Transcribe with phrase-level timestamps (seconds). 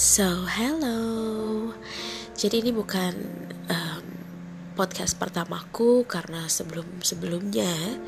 [0.00, 1.76] So, hello.
[2.32, 3.12] Jadi ini bukan
[3.68, 4.04] um,
[4.72, 8.00] podcast pertamaku karena sebelum-sebelumnya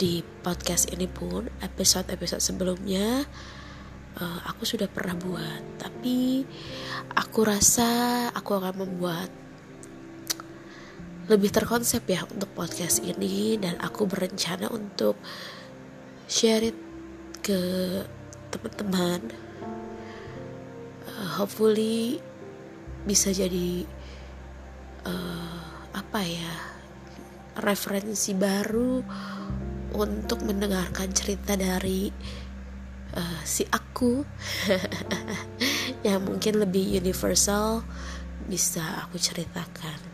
[0.00, 3.28] di podcast ini pun episode-episode sebelumnya
[4.16, 6.48] uh, aku sudah pernah buat, tapi
[7.12, 9.28] aku rasa aku akan membuat
[11.28, 15.20] lebih terkonsep ya untuk podcast ini dan aku berencana untuk
[16.32, 16.78] share it
[17.44, 17.60] ke
[18.48, 19.49] teman-teman
[21.40, 22.20] hopefully
[23.08, 23.88] bisa jadi
[25.08, 26.52] uh, apa ya
[27.64, 29.00] referensi baru
[29.96, 32.12] untuk mendengarkan cerita dari
[33.16, 34.20] uh, si aku
[36.06, 37.80] yang mungkin lebih universal
[38.44, 40.12] bisa aku ceritakan.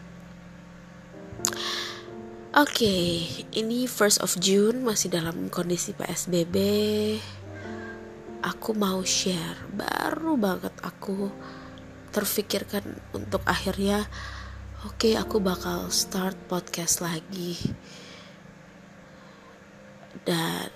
[2.57, 3.05] Oke, okay,
[3.53, 6.57] ini first of June masih dalam kondisi PSBB
[8.47, 9.67] aku mau share.
[9.75, 11.27] Baru banget aku
[12.15, 14.07] terfikirkan untuk akhirnya
[14.87, 17.59] oke okay, aku bakal start podcast lagi.
[20.23, 20.71] Dan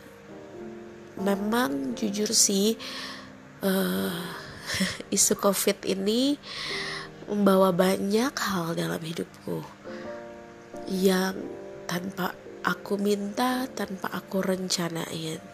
[1.23, 2.75] memang jujur sih
[3.63, 4.27] uh,
[5.17, 6.35] isu covid ini
[7.31, 9.63] membawa banyak hal dalam hidupku.
[10.91, 11.47] Yang
[11.87, 12.35] tanpa
[12.67, 15.50] aku minta tanpa aku rencanain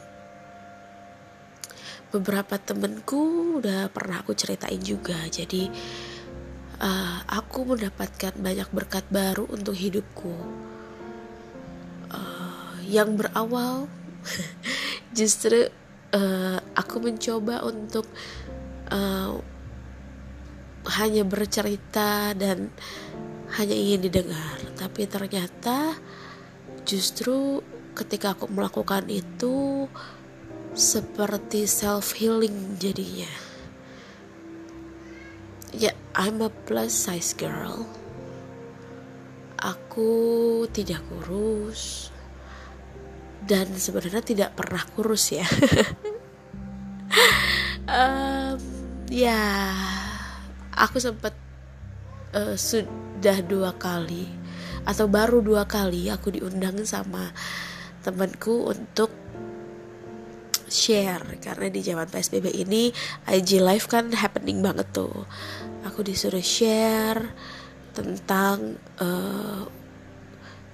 [2.15, 5.17] beberapa temenku udah pernah aku ceritain juga.
[5.27, 5.69] Jadi
[6.81, 10.35] uh, aku mendapatkan banyak berkat baru untuk hidupku.
[12.07, 13.91] Uh, yang berawal
[15.19, 15.67] justru
[16.15, 18.07] uh, aku mencoba untuk
[18.95, 19.35] uh,
[20.87, 22.71] hanya bercerita dan
[23.59, 24.59] hanya ingin didengar.
[24.79, 25.99] Tapi ternyata
[26.87, 27.59] justru
[27.97, 29.89] ketika aku melakukan itu
[30.77, 33.33] seperti self healing jadinya.
[35.73, 37.89] Ya, yeah, I'm a plus size girl.
[39.57, 40.13] Aku
[40.69, 42.13] tidak kurus
[43.49, 45.49] dan sebenarnya tidak pernah kurus ya.
[47.89, 48.61] um,
[49.09, 49.73] ya,
[50.77, 51.33] aku sempat
[52.37, 54.29] uh, sudah dua kali
[54.85, 57.33] atau baru dua kali aku diundang sama
[58.07, 59.26] temanku untuk
[60.67, 62.91] share karena di zaman PSBB ini
[63.27, 65.27] IG live kan happening banget tuh.
[65.87, 67.31] Aku disuruh share
[67.95, 69.65] tentang uh,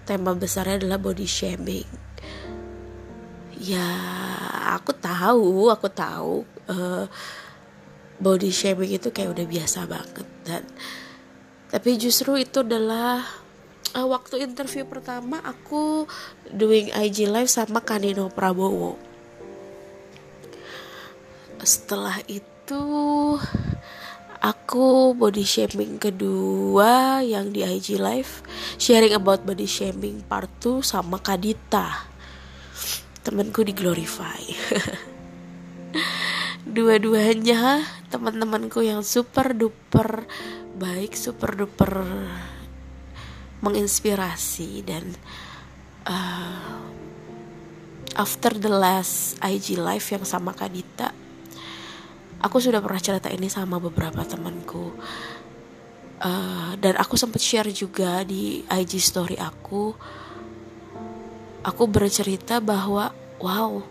[0.09, 1.89] tema besarnya adalah body shaming.
[3.63, 3.87] Ya,
[4.75, 7.07] aku tahu, aku tahu uh,
[8.23, 10.63] body shaming itu kayak udah biasa banget dan
[11.73, 13.25] tapi justru itu adalah
[13.99, 16.07] uh, waktu interview pertama aku
[16.55, 19.12] doing IG live sama Kanino Prabowo
[21.63, 22.83] setelah itu
[24.43, 28.43] aku body shaming kedua yang di IG live
[28.83, 32.11] sharing about body shaming part 2 sama Kadita.
[33.23, 34.43] Temanku di Glorify.
[36.75, 40.27] Dua-duanya teman-temanku yang super duper
[40.75, 42.03] baik super duper
[43.63, 45.07] menginspirasi dan
[46.11, 46.83] uh,
[48.19, 51.22] after the last IG live yang sama Kadita
[52.43, 54.93] aku sudah pernah cerita ini sama beberapa temanku.
[56.23, 59.95] Uh, dan aku sempat share juga di IG story aku.
[61.63, 63.83] Aku bercerita bahwa wow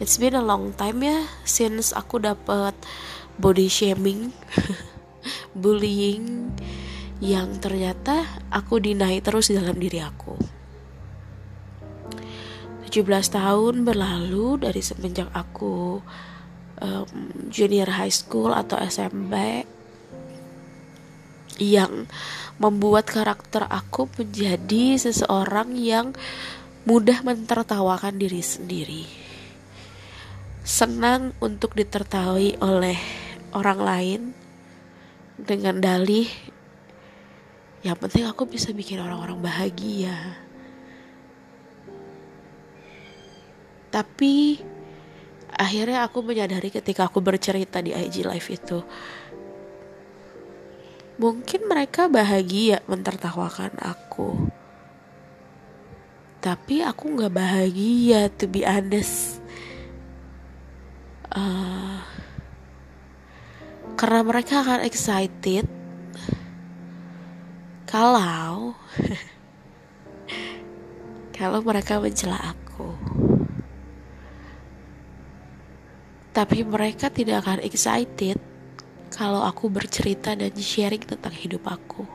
[0.00, 2.76] it's been a long time ya since aku dapat
[3.40, 4.32] body shaming
[5.60, 6.52] bullying
[7.20, 10.36] yang ternyata aku dinai terus di dalam diri aku.
[12.88, 13.04] 17
[13.36, 16.00] tahun berlalu dari semenjak aku
[16.78, 19.64] um, junior high school atau SMP
[21.58, 22.06] yang
[22.58, 26.14] membuat karakter aku menjadi seseorang yang
[26.86, 29.04] mudah mentertawakan diri sendiri.
[30.62, 32.98] Senang untuk ditertawai oleh
[33.52, 34.20] orang lain
[35.38, 36.26] dengan dalih
[37.86, 40.34] yang penting aku bisa bikin orang-orang bahagia.
[43.88, 44.58] Tapi
[45.58, 48.78] akhirnya aku menyadari ketika aku bercerita di IG live itu
[51.18, 54.38] mungkin mereka bahagia mentertawakan aku.
[56.38, 59.42] Tapi aku nggak bahagia to be honest.
[61.34, 62.00] Uh,
[63.98, 65.66] karena mereka akan excited
[67.84, 68.72] kalau
[71.36, 72.87] kalau mereka mencela aku
[76.38, 78.38] tapi mereka tidak akan excited
[79.10, 82.06] kalau aku bercerita dan sharing tentang hidup aku.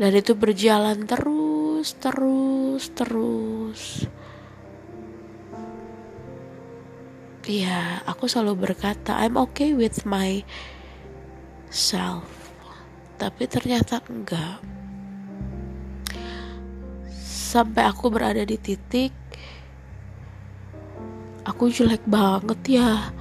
[0.00, 4.08] Dan itu berjalan terus, terus, terus.
[7.44, 10.40] Iya, aku selalu berkata, I'm okay with my
[11.68, 12.24] self.
[13.20, 14.64] Tapi ternyata enggak.
[17.20, 19.23] Sampai aku berada di titik
[21.44, 23.12] aku jelek banget ya.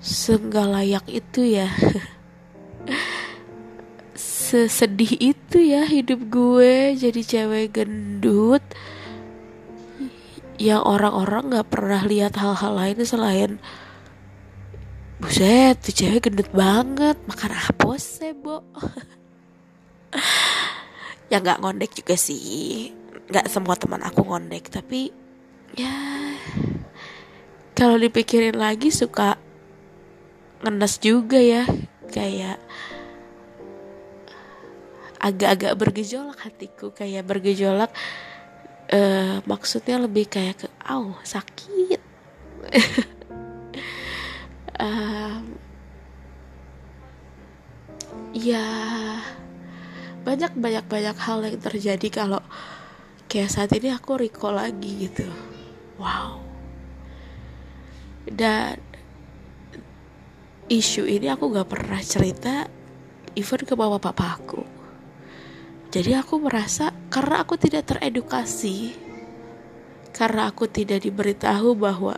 [0.00, 1.68] Seenggak layak itu ya.
[4.16, 8.64] Sesedih itu ya hidup gue Jadi cewek gendut.
[10.60, 13.50] Yang orang-orang gak pernah lihat hal-hal lain selain
[15.20, 18.64] Buset, tuh cewek gendut banget Makan apa sih, Bo?
[21.32, 22.92] ya gak ngondek juga sih.
[23.28, 25.19] Gak semua teman aku ngondek Tapi
[25.76, 25.94] ya
[27.76, 29.38] kalau dipikirin lagi suka
[30.60, 31.64] ngenes juga ya
[32.12, 32.60] kayak
[35.20, 37.92] agak-agak bergejolak hatiku kayak bergejolak
[38.92, 42.00] uh, maksudnya lebih kayak ke aw sakit.
[44.80, 45.44] Uh,
[48.32, 48.64] ya
[50.24, 52.40] banyak banyak banyak hal yang terjadi kalau
[53.28, 55.28] kayak saat ini aku recall lagi gitu
[56.00, 56.40] wow.
[58.24, 58.80] Dan
[60.72, 62.64] isu ini aku gak pernah cerita
[63.36, 64.64] even ke mama papa aku.
[65.90, 68.94] Jadi aku merasa karena aku tidak teredukasi
[70.14, 72.14] karena aku tidak diberitahu bahwa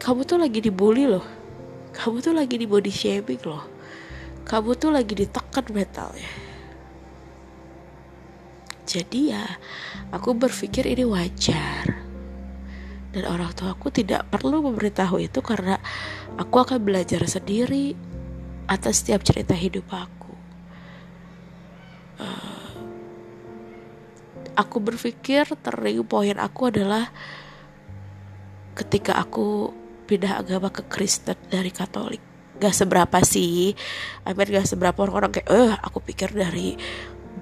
[0.00, 1.24] kamu tuh lagi dibully loh.
[1.92, 3.68] Kamu tuh lagi di body shaming loh.
[4.48, 6.49] Kamu tuh lagi ditekan mentalnya
[8.90, 9.46] jadi ya
[10.10, 12.10] aku berpikir ini wajar
[13.14, 15.78] dan orang tua aku tidak perlu memberitahu itu karena
[16.34, 17.94] aku akan belajar sendiri
[18.70, 20.34] atas setiap cerita hidup aku.
[22.22, 22.70] Uh,
[24.54, 27.10] aku berpikir turning poin aku adalah
[28.78, 29.74] ketika aku
[30.06, 32.22] pindah agama ke Kristen dari Katolik.
[32.60, 33.72] Gak seberapa sih,
[34.22, 36.76] I gak seberapa orang-orang kayak, eh aku pikir dari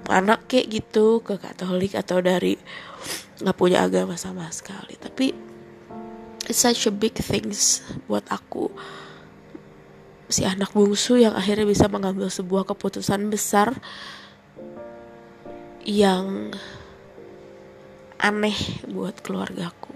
[0.09, 2.57] anak kayak gitu ke Katolik atau dari
[3.39, 4.97] nggak punya agama sama sekali.
[4.99, 5.31] Tapi
[6.49, 8.73] it's such a big things buat aku
[10.29, 13.73] si anak bungsu yang akhirnya bisa mengambil sebuah keputusan besar
[15.81, 16.53] yang
[18.21, 19.95] aneh buat keluargaku.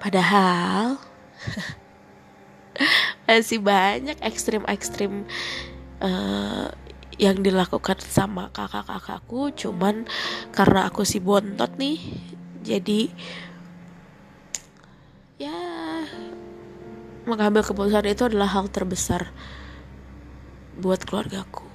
[0.00, 0.96] Padahal
[3.28, 5.28] masih banyak ekstrim-ekstrim
[6.00, 6.72] uh,
[7.18, 10.06] yang dilakukan sama kakak-kakakku, cuman
[10.54, 11.98] karena aku si bontot nih,
[12.62, 13.10] jadi
[15.42, 15.58] ya
[17.26, 19.34] mengambil keputusan itu adalah hal terbesar
[20.78, 21.66] buat keluargaku.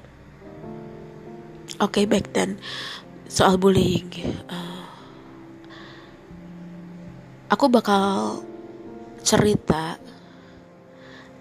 [1.83, 2.55] Oke, okay, back then
[3.27, 4.07] soal bullying,
[4.47, 4.87] uh,
[7.51, 8.39] aku bakal
[9.19, 9.99] cerita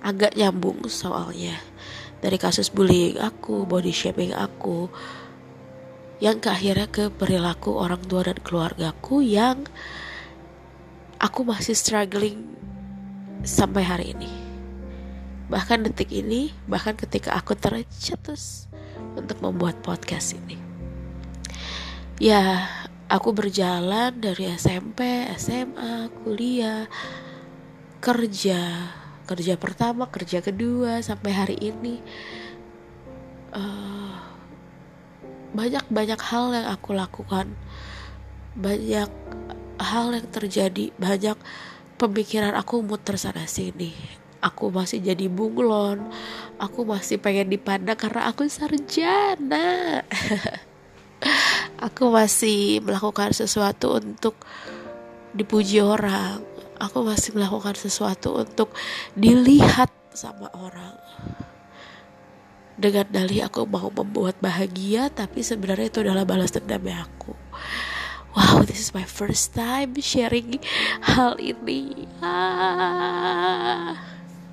[0.02, 1.54] agak nyambung soalnya
[2.22, 4.86] dari kasus bullying aku, body shaming aku,
[6.22, 9.66] yang ke akhirnya ke perilaku orang tua dan keluargaku yang
[11.18, 12.46] aku masih struggling
[13.42, 14.30] sampai hari ini.
[15.50, 18.70] Bahkan detik ini, bahkan ketika aku tercetus
[19.18, 20.56] untuk membuat podcast ini.
[22.22, 22.70] Ya,
[23.10, 26.86] aku berjalan dari SMP, SMA, kuliah,
[27.98, 28.62] kerja,
[29.32, 31.98] kerja pertama, kerja kedua sampai hari ini.
[33.52, 34.16] Uh,
[35.52, 37.52] banyak-banyak hal yang aku lakukan,
[38.56, 39.08] banyak
[39.76, 41.36] hal yang terjadi banyak
[42.00, 43.92] pemikiran aku muter sana sini.
[44.42, 46.02] Aku masih jadi bunglon
[46.62, 50.02] aku masih pengen dipandang karena aku sarjana.
[51.82, 54.38] Aku masih melakukan sesuatu untuk
[55.34, 56.38] dipuji orang
[56.82, 58.74] aku masih melakukan sesuatu untuk
[59.14, 60.98] dilihat sama orang.
[62.74, 67.30] Dengan dalih aku mau membuat bahagia tapi sebenarnya itu adalah balas dendamnya aku.
[68.34, 70.58] Wow this is my first time sharing
[71.04, 72.10] hal ini.
[72.18, 73.94] Ah,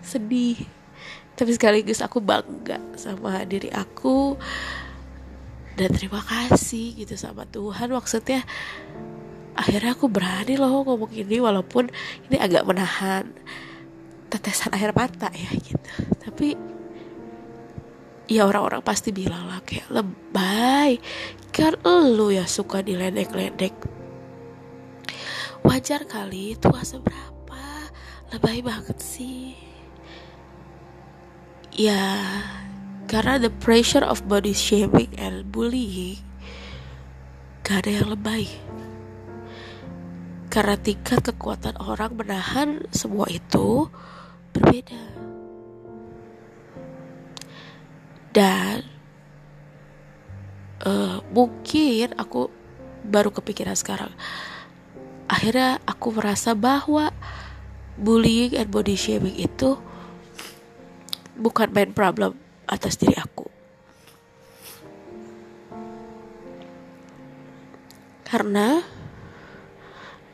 [0.06, 0.62] sedih.
[1.34, 4.36] Tapi sekaligus aku bangga sama diri aku.
[5.80, 7.96] Dan terima kasih gitu sama Tuhan.
[7.96, 8.44] Maksudnya
[9.58, 11.90] akhirnya aku berani loh ngomong ini walaupun
[12.30, 13.30] ini agak menahan
[14.30, 15.92] tetesan air mata ya gitu.
[16.22, 16.54] Tapi
[18.30, 21.02] ya orang-orang pasti bilang lah kayak lebay
[21.50, 23.74] kan lu ya suka diledek-ledek.
[25.66, 27.62] Wajar kali tua seberapa
[28.32, 29.58] lebay banget sih.
[31.74, 32.22] Ya
[33.10, 36.22] karena the pressure of body shaming and bullying
[37.66, 38.46] gak ada yang lebay
[40.50, 43.88] karena tingkat kekuatan orang menahan semua itu
[44.52, 44.98] berbeda
[48.34, 48.84] dan
[50.86, 52.50] uh, mungkin aku
[53.06, 54.12] baru kepikiran sekarang
[55.30, 57.14] akhirnya aku merasa bahwa
[58.00, 59.78] bullying and body shaming itu
[61.40, 62.36] bukan main problem
[62.68, 63.48] atas diri aku.
[68.24, 68.84] Karena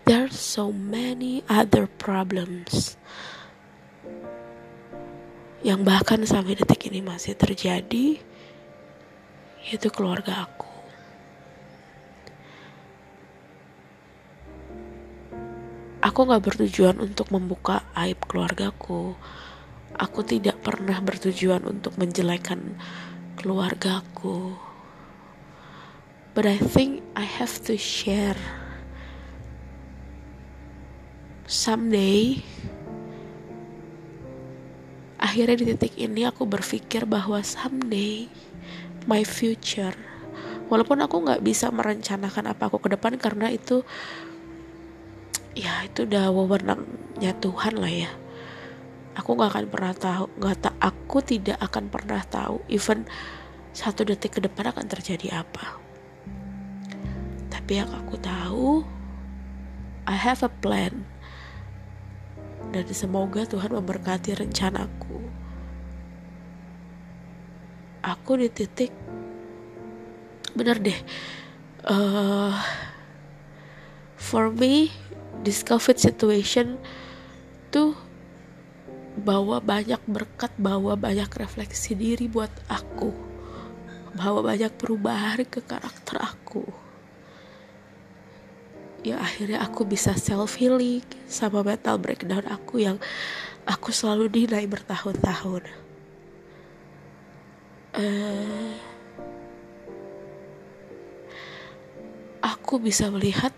[0.05, 2.93] there are so many other problems
[5.65, 8.21] yang bahkan sampai detik ini masih terjadi
[9.65, 10.69] yaitu keluarga aku.
[16.05, 19.17] Aku gak bertujuan untuk membuka aib keluargaku.
[19.97, 22.77] Aku tidak pernah bertujuan untuk menjelekan
[23.41, 24.53] keluargaku.
[26.38, 28.38] But I think I have to share.
[31.45, 32.41] Someday,
[35.21, 38.25] akhirnya di titik ini aku berpikir bahwa someday
[39.05, 39.93] my future,
[40.73, 43.85] walaupun aku nggak bisa merencanakan apa aku ke depan karena itu
[45.53, 48.11] ya itu udah wewenangnya Tuhan lah ya.
[49.13, 53.05] Aku nggak akan pernah tahu nggak tak aku tidak akan pernah tahu even
[53.69, 55.77] satu detik ke depan akan terjadi apa.
[57.53, 58.81] Tapi yang aku tahu
[60.09, 61.05] I have a plan
[62.75, 65.24] dan semoga Tuhan memberkati rencanaku
[68.03, 68.91] aku di titik
[70.51, 71.00] bener deh
[71.88, 72.51] uh,
[74.20, 74.91] for me
[75.48, 76.75] this COVID situation
[77.72, 77.96] tuh
[79.15, 83.15] bawa banyak berkat, bawa banyak refleksi diri buat aku,
[84.12, 86.84] bawa banyak perubahan ke karakter aku.
[89.05, 92.97] Ya akhirnya aku bisa self healing sama mental breakdown aku yang
[93.69, 95.62] aku selalu dinai bertahun-tahun.
[97.93, 98.74] Uh,
[102.41, 103.53] aku bisa melihat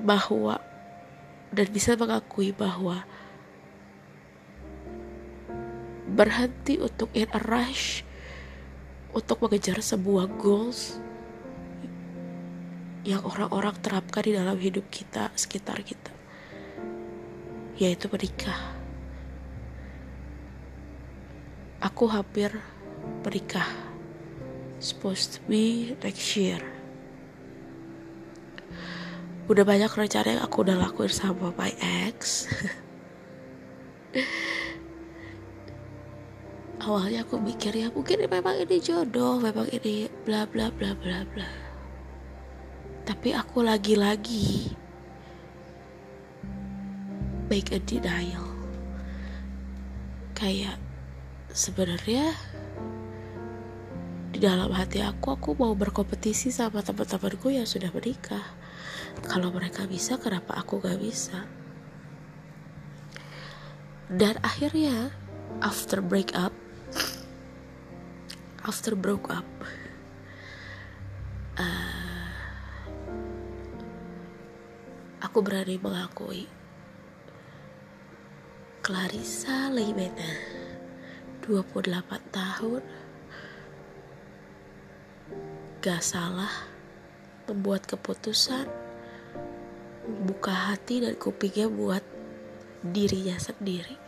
[0.00, 0.64] bahwa
[1.52, 3.04] dan bisa mengakui bahwa
[6.08, 8.00] berhenti untuk in a rush
[9.12, 10.96] untuk mengejar sebuah goals
[13.06, 16.10] yang orang-orang terapkan di dalam hidup kita sekitar kita.
[17.78, 18.74] Yaitu menikah.
[21.78, 22.50] Aku hampir
[23.22, 23.70] menikah.
[24.82, 26.58] Supposed to be next year.
[29.46, 31.70] Udah banyak rencana yang aku udah lakuin sama my
[32.10, 32.50] ex.
[36.82, 41.65] Awalnya aku mikir ya mungkin memang ini jodoh memang ini bla bla bla bla bla
[43.06, 44.74] tapi aku lagi-lagi.
[47.46, 48.46] Make a denial
[50.36, 50.76] kayak
[51.48, 52.36] sebenarnya
[54.36, 58.44] di dalam hati aku aku mau berkompetisi sama teman-temanku yang sudah menikah.
[59.24, 61.48] Kalau mereka bisa, kenapa aku gak bisa?
[64.12, 65.08] Dan akhirnya,
[65.64, 66.52] after break up,
[68.68, 69.48] after broke up,
[75.36, 76.48] aku berani mengakui
[78.80, 80.32] Clarissa Leimena
[81.44, 81.92] 28
[82.32, 82.80] tahun
[85.84, 86.48] gak salah
[87.44, 88.64] membuat keputusan
[90.24, 92.00] buka hati dan kupingnya buat
[92.80, 94.00] dirinya sendiri.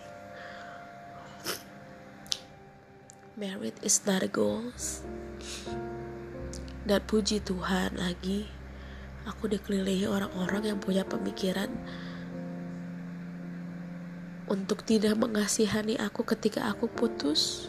[3.36, 5.04] Merit is not a goals.
[6.88, 8.48] Dan puji Tuhan lagi,
[9.28, 11.68] aku dikelilingi orang-orang yang punya pemikiran
[14.48, 17.68] untuk tidak mengasihani aku ketika aku putus,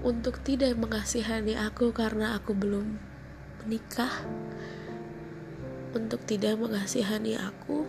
[0.00, 2.96] untuk tidak mengasihani aku karena aku belum
[3.60, 4.24] menikah,
[5.92, 7.84] untuk tidak mengasihani aku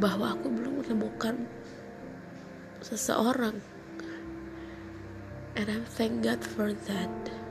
[0.00, 1.44] bahwa aku belum menemukan
[2.80, 3.60] seseorang.
[5.52, 7.41] And I'm thank God for that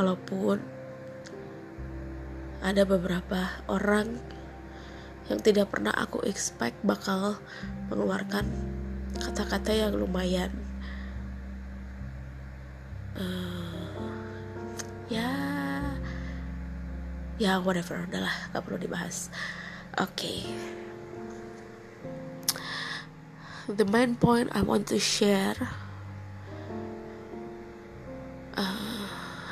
[0.00, 0.64] walaupun
[2.64, 4.16] ada beberapa orang
[5.28, 7.36] yang tidak pernah aku expect bakal
[7.92, 8.48] mengeluarkan
[9.20, 10.48] kata-kata yang lumayan
[13.20, 14.08] uh,
[15.12, 15.28] ya
[17.36, 19.28] ya whatever udahlah gak perlu dibahas.
[20.00, 20.48] Okay
[23.68, 25.89] the main point I want to share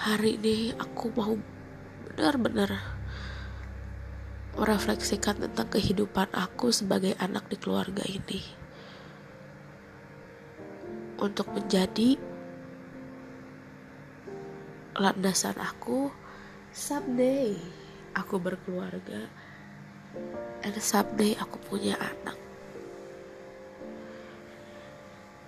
[0.09, 1.37] hari ini aku mau
[2.09, 2.81] benar-benar
[4.57, 8.41] merefleksikan tentang kehidupan aku sebagai anak di keluarga ini.
[11.21, 12.17] Untuk menjadi
[14.97, 16.09] landasan aku
[16.73, 17.53] someday
[18.17, 19.29] aku berkeluarga
[20.65, 22.41] and someday aku punya anak.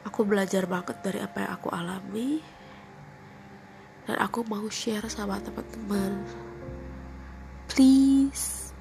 [0.05, 2.60] Aku belajar banget dari apa yang aku alami
[4.11, 6.19] dan aku mau share sama teman-teman.
[7.71, 8.75] Please.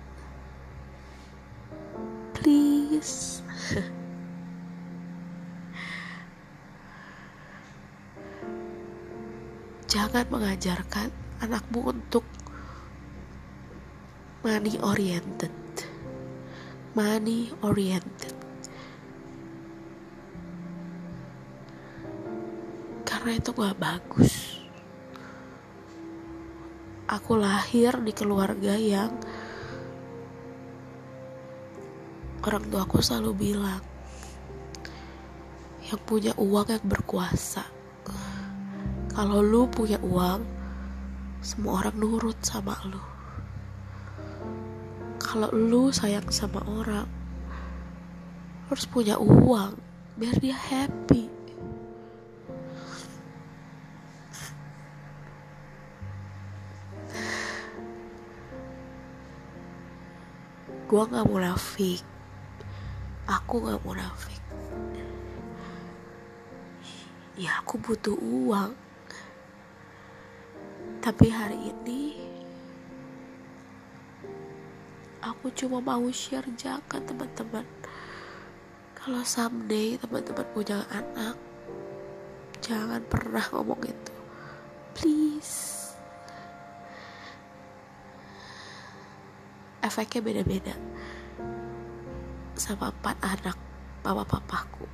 [2.34, 3.46] Please.
[9.94, 11.14] Jangan mengajarkan
[11.46, 12.26] anakmu untuk
[14.42, 15.54] money oriented.
[16.98, 18.34] Money oriented.
[23.06, 24.59] Karena itu gak bagus
[27.10, 29.10] aku lahir di keluarga yang
[32.46, 33.82] orang tua aku selalu bilang
[35.90, 37.66] yang punya uang yang berkuasa.
[39.10, 40.46] Kalau lu punya uang
[41.42, 43.02] semua orang nurut sama lu.
[45.18, 47.10] Kalau lu sayang sama orang
[48.70, 49.82] harus punya uang
[50.14, 51.39] biar dia happy
[60.90, 62.02] gue gak munafik
[63.30, 64.40] aku gak munafik
[67.40, 68.76] ya aku butuh uang.
[71.00, 72.20] Tapi hari ini
[75.24, 77.64] aku cuma mau share jangan teman-teman.
[78.92, 81.40] Kalau someday teman-teman punya anak
[82.60, 84.16] jangan pernah ngomong itu.
[84.92, 85.79] Please
[89.80, 90.76] efeknya beda-beda
[92.60, 93.58] sama empat anak
[94.04, 94.88] papa papaku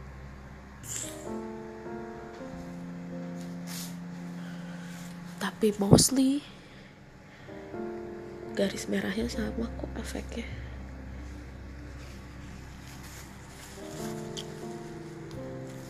[5.42, 6.46] tapi mostly
[8.56, 10.48] garis merahnya sama kok efeknya.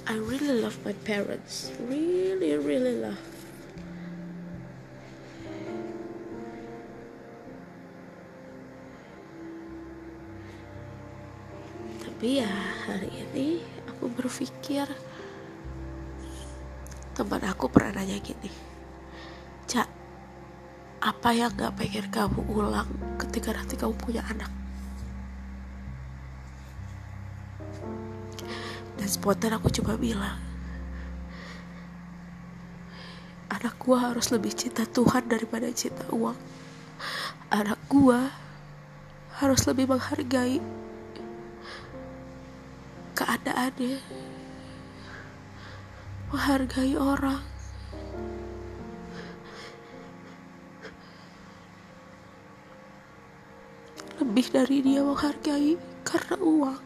[0.05, 1.69] I really love my parents.
[1.77, 3.34] Really really love
[12.15, 12.47] tapi ya
[12.87, 13.59] hari ini
[13.91, 14.87] aku berpikir
[17.11, 18.47] teman aku pernah nanya gini
[19.67, 19.83] Cak
[21.03, 22.87] apa yang gak pengen kamu ulang
[23.19, 24.47] ketika nanti kamu punya anak?
[28.95, 30.39] Dan spontan aku coba bilang
[33.51, 36.39] anak gua harus lebih cinta Tuhan daripada cinta uang.
[37.51, 38.31] Anak gua
[39.43, 40.63] harus lebih menghargai
[43.15, 44.03] keadaannya
[46.35, 47.39] menghargai orang.
[54.19, 56.79] Lebih dari dia menghargai karena uang.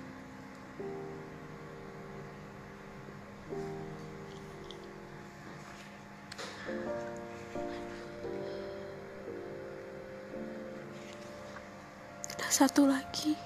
[12.50, 13.40] Satu lagi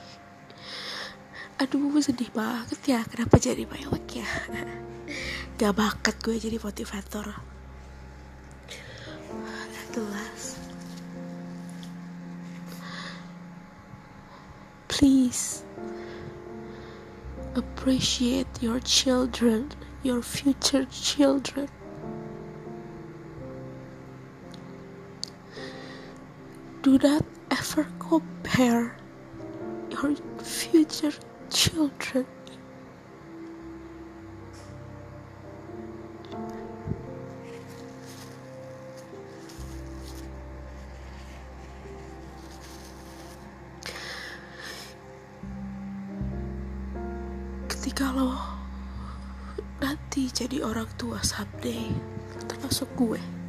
[1.63, 2.99] aduh sedih banget ya.
[3.07, 4.27] Kenapa jadi mewek ya?
[5.59, 7.39] Gak bakat gue jadi motivator.
[9.93, 10.57] Jelas.
[14.89, 15.61] Please
[17.53, 19.69] appreciate your children
[20.03, 21.69] your future children.
[26.81, 28.97] Do not ever compare
[29.89, 31.13] your future
[31.53, 32.25] children.
[47.69, 48.33] Ketika lo
[49.77, 51.93] nanti jadi orang tua someday,
[52.49, 53.42] termasuk gue.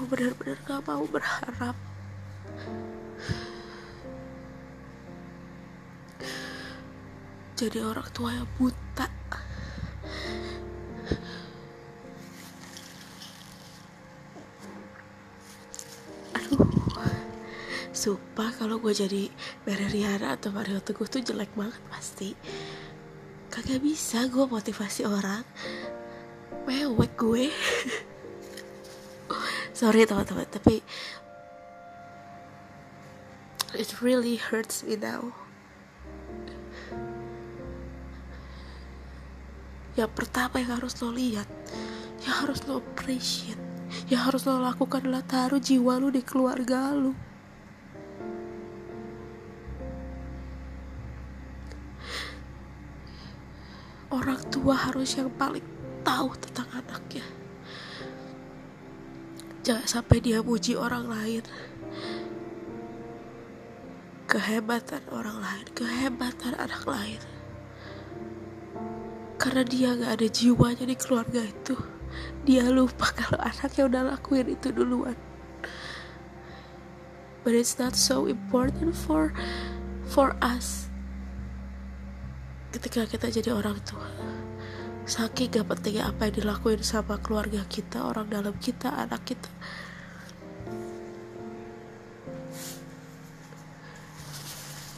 [0.00, 1.76] aku benar-benar gak mau berharap.
[7.52, 9.04] Jadi orang tua yang buta.
[16.32, 16.64] Aduh
[17.92, 19.28] sumpah kalau gue jadi
[19.68, 22.32] Mary Riana atau Mario Teguh tuh jelek banget pasti.
[23.52, 25.44] Kagak bisa gue motivasi orang.
[26.64, 27.52] Mewek gue.
[29.80, 30.84] Sorry teman-teman Tapi
[33.72, 35.32] It really hurts me now.
[39.96, 41.48] Yang pertama yang harus lo lihat
[42.20, 43.56] Yang harus lo appreciate
[44.12, 47.16] Yang harus lo lakukan adalah taruh jiwa lo di keluarga lo.
[54.12, 55.64] Orang tua harus yang paling
[56.04, 57.39] tahu tentang anaknya
[59.60, 61.44] jangan sampai dia muji orang lain.
[64.30, 67.22] Kehebatan orang lain kehebatan anak lain.
[69.40, 71.74] Karena dia gak ada jiwanya di keluarga itu
[72.44, 75.16] dia lupa kalau anaknya udah lakuin itu duluan.
[77.40, 79.32] But it's not so important for
[80.04, 80.92] for us.
[82.70, 84.06] Ketika kita jadi orang tua
[85.10, 89.50] saking gak pentingnya apa yang dilakuin sama keluarga kita orang dalam kita anak kita.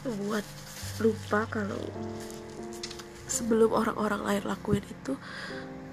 [0.05, 0.45] Buat
[1.01, 1.81] lupa kalau
[3.25, 5.17] sebelum orang-orang lain lakuin itu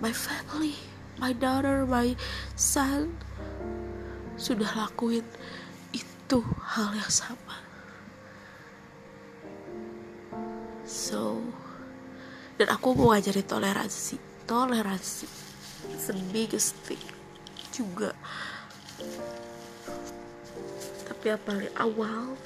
[0.05, 0.77] my family
[1.17, 2.13] my daughter my
[2.61, 3.17] son
[4.37, 5.25] sudah lakuin
[5.97, 6.45] itu
[6.77, 7.57] hal yang sama.
[10.85, 11.41] So
[12.61, 14.21] dan aku mau ngajarin toleransi.
[14.45, 15.25] Toleransi.
[15.97, 17.01] It's the biggest thing.
[17.73, 18.13] Juga.
[21.09, 22.37] Tapi yang paling awal.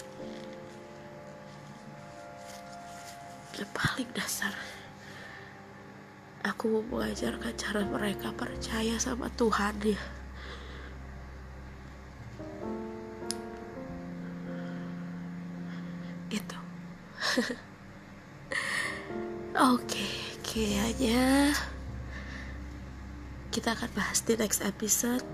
[3.58, 4.54] Yang paling dasar.
[6.46, 10.23] Aku mau mengajarkan cara mereka percaya sama Tuhan ya
[20.54, 21.50] kayaknya
[23.50, 25.26] kita akan bahas di next episode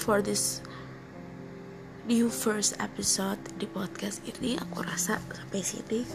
[0.00, 0.64] for this
[2.08, 4.56] new first episode di podcast ini.
[4.56, 6.08] Aku rasa sampai sini.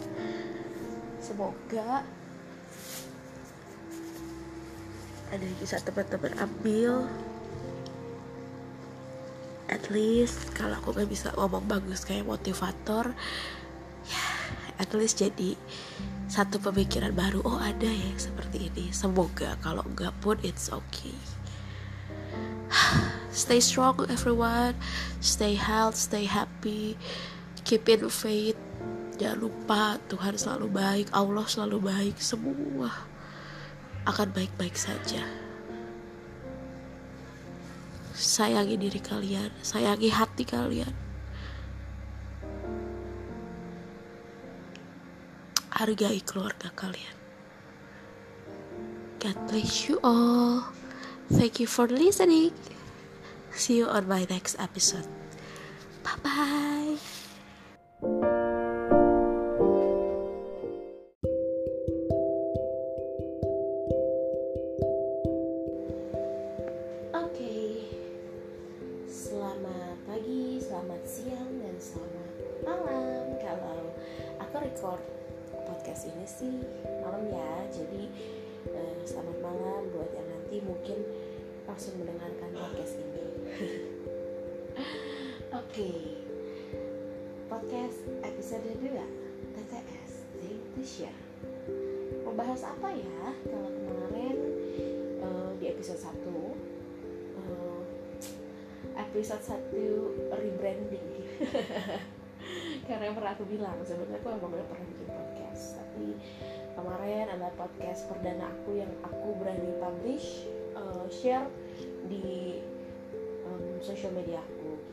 [1.22, 2.02] Semoga
[5.30, 7.06] ada yang bisa teman-teman ambil
[9.70, 13.12] at least kalau aku gak bisa ngomong bagus kayak motivator
[14.08, 14.26] ya
[14.80, 15.52] at least jadi
[16.28, 18.92] satu pemikiran baru oh ada ya seperti ini.
[18.92, 21.16] Semoga kalau enggak pun it's okay.
[23.32, 24.76] Stay strong everyone.
[25.24, 27.00] Stay health stay happy.
[27.64, 28.60] Keep in faith.
[29.18, 32.16] Jangan lupa Tuhan selalu baik Allah selalu baik.
[32.20, 32.92] Semua
[34.04, 35.24] akan baik-baik saja.
[38.12, 41.07] Sayangi diri kalian sayangi hati kalian
[45.78, 47.16] hargai keluarga kalian.
[49.22, 50.66] God bless you all.
[51.30, 52.54] Thank you for listening.
[53.54, 55.06] See you on my next episode.
[56.02, 57.17] Bye bye.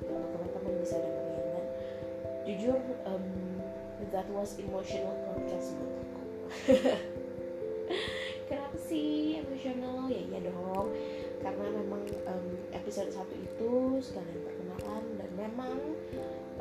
[0.09, 1.65] Untuk teman-teman bisa dengerin dan
[2.45, 3.25] jujur um,
[4.13, 6.35] that was emotional podcast buat aku
[8.49, 10.93] kenapa sih emotional ya iya dong
[11.41, 15.77] karena memang um, episode satu itu sekalian perkenalan dan memang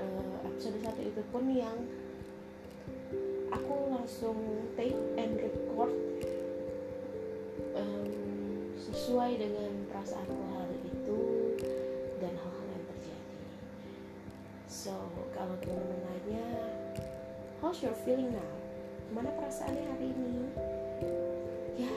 [0.00, 1.76] uh, episode satu itu pun yang
[3.54, 4.36] aku langsung
[4.74, 5.94] take and record
[7.78, 8.08] um,
[8.76, 11.20] sesuai dengan perasaanku hari itu
[12.18, 12.63] dan hal-hal.
[14.84, 14.92] So
[15.32, 16.44] kalau teman-teman nanya,
[17.64, 18.52] how's your feeling now?
[19.08, 20.36] Gimana perasaannya hari ini?
[21.80, 21.92] Ya,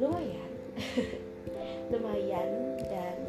[0.00, 0.52] lumayan,
[1.92, 3.20] lumayan dan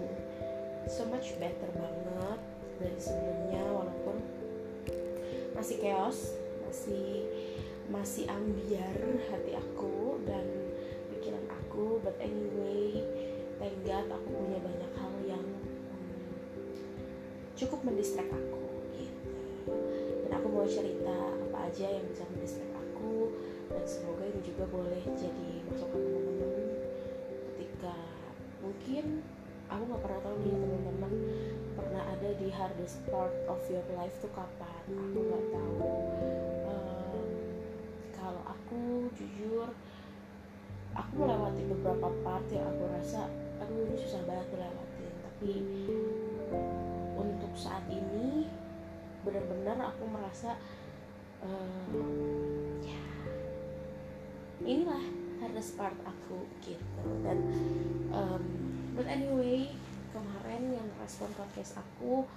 [0.87, 2.39] so much better banget
[2.79, 4.23] dari sebelumnya walaupun
[5.59, 6.31] masih chaos
[6.63, 7.27] masih
[7.91, 10.47] masih ambiar hati aku dan
[11.11, 13.03] pikiran aku but anyway
[13.59, 14.93] thank God aku punya banyak
[17.53, 18.61] cukup mendistract aku
[18.97, 19.29] gitu.
[20.25, 21.13] Dan aku mau cerita
[21.49, 23.33] apa aja yang bisa mendistract aku
[23.69, 26.65] dan semoga ini juga boleh jadi masukan teman-teman.
[27.53, 27.95] Ketika
[28.61, 29.05] mungkin
[29.69, 31.13] aku nggak pernah tahu nih teman-teman
[31.73, 35.89] pernah ada di hardest part of your life tuh kapan aku nggak tahu.
[36.69, 37.27] Um,
[38.13, 39.69] kalau aku jujur
[40.93, 45.51] aku melewati beberapa part yang aku rasa aduh ini susah banget dilewatin tapi
[47.53, 48.49] saat ini
[49.23, 50.59] benar-benar aku merasa
[51.39, 53.03] uh, ya
[54.63, 55.03] inilah
[55.43, 57.07] hardest part aku gitu.
[57.23, 57.39] Dan
[58.11, 58.43] um,
[58.95, 59.71] but anyway
[60.13, 62.27] kemarin yang respon podcast aku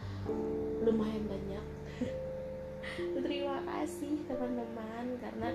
[0.83, 1.67] lumayan banyak.
[3.27, 5.49] Terima kasih teman-teman karena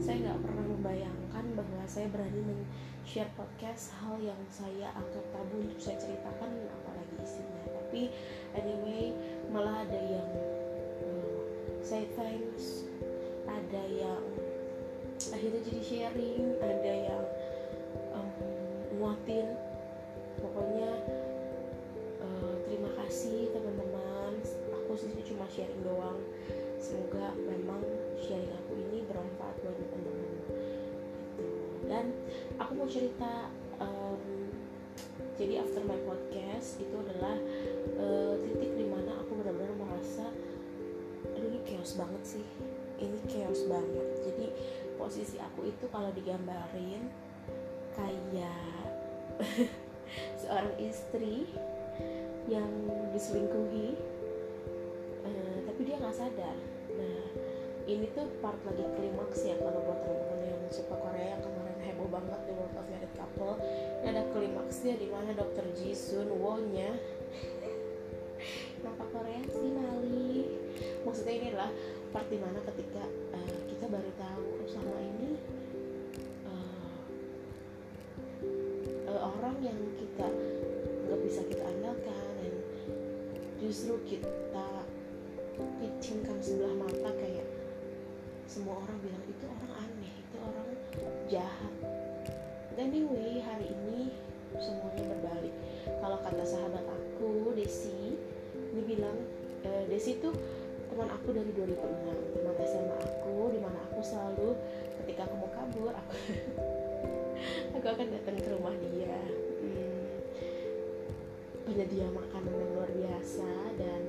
[0.00, 5.78] saya nggak pernah membayangkan bahwa saya berani men-share podcast hal yang saya anggap tabu untuk
[5.78, 7.59] saya ceritakan apalagi isinya
[7.90, 8.06] tapi
[8.54, 9.10] anyway
[9.50, 10.30] malah ada yang
[11.02, 11.42] uh,
[11.82, 12.86] say thanks
[13.50, 14.22] ada yang
[15.34, 17.26] akhirnya jadi sharing ada yang
[18.14, 18.30] um,
[20.38, 21.02] pokoknya
[22.22, 24.38] uh, terima kasih teman-teman.
[24.70, 26.22] Aku sih cuma sharing doang.
[26.78, 27.82] Semoga memang
[28.22, 30.30] sharing aku ini bermanfaat buat teman-teman.
[30.30, 30.54] Gitu.
[31.90, 32.06] Dan
[32.54, 33.50] aku mau cerita
[33.82, 34.40] um,
[35.40, 37.32] jadi after my podcast itu adalah
[38.00, 40.26] uh, titik di mana aku benar-benar merasa
[41.36, 42.46] aduh ini chaos banget sih.
[43.00, 44.08] Ini chaos banget.
[44.24, 44.46] Jadi
[44.96, 47.08] posisi aku itu kalau digambarin
[47.96, 48.88] kayak
[50.40, 51.48] seorang istri
[52.48, 52.68] yang
[53.14, 53.94] diselingkuhi
[55.24, 56.56] uh, tapi dia nggak sadar.
[56.96, 57.20] Nah
[57.88, 62.08] ini tuh part lagi klimaks ya kalau buat teman-teman yang suka Korea yang kemarin heboh
[62.12, 63.54] banget di World of Married Couple.
[64.00, 65.66] Ini ada klimaksnya di mana Dr.
[65.74, 66.94] Jisoo Woo nya
[68.80, 70.48] kenapa Korea sih Mali.
[71.04, 71.70] Maksudnya ini adalah
[72.10, 73.04] part di mana ketika
[73.36, 75.36] uh, kita baru tahu sama ini
[76.48, 76.96] uh,
[79.12, 80.26] uh, orang yang kita
[81.06, 82.54] nggak bisa kita andalkan dan
[83.60, 84.68] justru kita
[85.60, 87.44] picingkan sebelah mata kayak
[88.48, 90.68] semua orang bilang itu orang aneh itu orang
[91.28, 91.74] jahat.
[92.74, 94.10] Dan anyway hari ini
[94.56, 95.54] semuanya berbalik
[96.00, 98.18] kalau kata sahabat aku Desi
[98.80, 99.18] dia bilang
[99.60, 100.32] e, Desi tuh
[100.88, 101.76] teman aku dari 2006
[102.32, 104.56] teman SMA aku di mana aku selalu
[105.04, 106.16] ketika aku mau kabur aku
[107.76, 109.20] aku akan datang ke rumah dia.
[109.60, 110.16] Hmm,
[111.68, 114.02] penyedia makanan yang luar biasa dan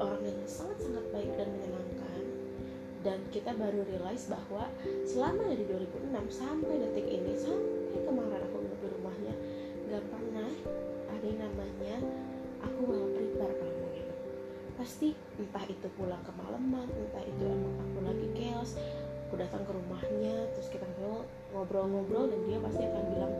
[0.00, 2.24] orang yang sangat-sangat baik dan menyenangkan.
[3.04, 4.64] Dan kita baru realize bahwa
[5.04, 8.43] selama dari 2006 sampai detik ini sampai kemarin
[14.74, 18.70] pasti entah itu pulang ke malaman entah itu emang aku lagi chaos
[19.26, 20.86] aku datang ke rumahnya terus kita
[21.54, 23.34] ngobrol-ngobrol dan dia pasti akan bilang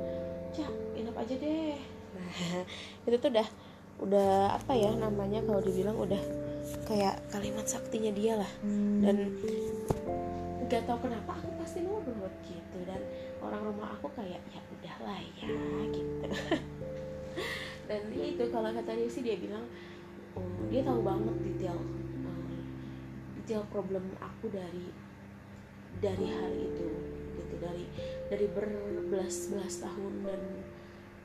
[0.55, 1.79] cak inap aja deh.
[2.15, 2.31] Nah
[3.07, 3.49] itu tuh udah
[4.03, 6.19] udah apa ya namanya kalau dibilang udah
[6.87, 8.53] kayak kalimat saktinya dia lah.
[9.03, 9.35] Dan
[10.67, 12.99] nggak tahu kenapa aku pasti nurut gitu dan
[13.43, 15.49] orang rumah aku kayak ya udahlah ya
[15.91, 16.27] gitu.
[17.89, 19.69] Dan itu kalau kata dia sih dia bilang
[20.35, 21.79] oh dia tahu banget detail
[22.27, 22.59] um,
[23.41, 24.91] detail problem aku dari
[26.03, 26.89] dari hari itu
[27.39, 27.55] gitu.
[27.63, 27.85] Dari
[28.29, 30.43] dari berbelas-belas tahun dan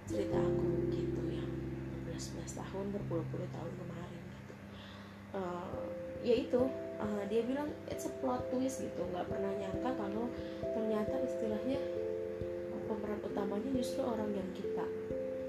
[0.05, 1.49] cerita aku gitu yang
[1.93, 4.53] berbelas-belas tahun berpuluh-puluh tahun kemarin gitu.
[5.33, 5.85] Uh,
[6.21, 6.61] ya itu
[7.01, 9.01] uh, dia bilang it's a plot twist gitu.
[9.09, 10.29] Nggak pernah nyangka kalau
[10.61, 11.81] ternyata istilahnya
[12.89, 14.85] pemeran utamanya justru orang yang kita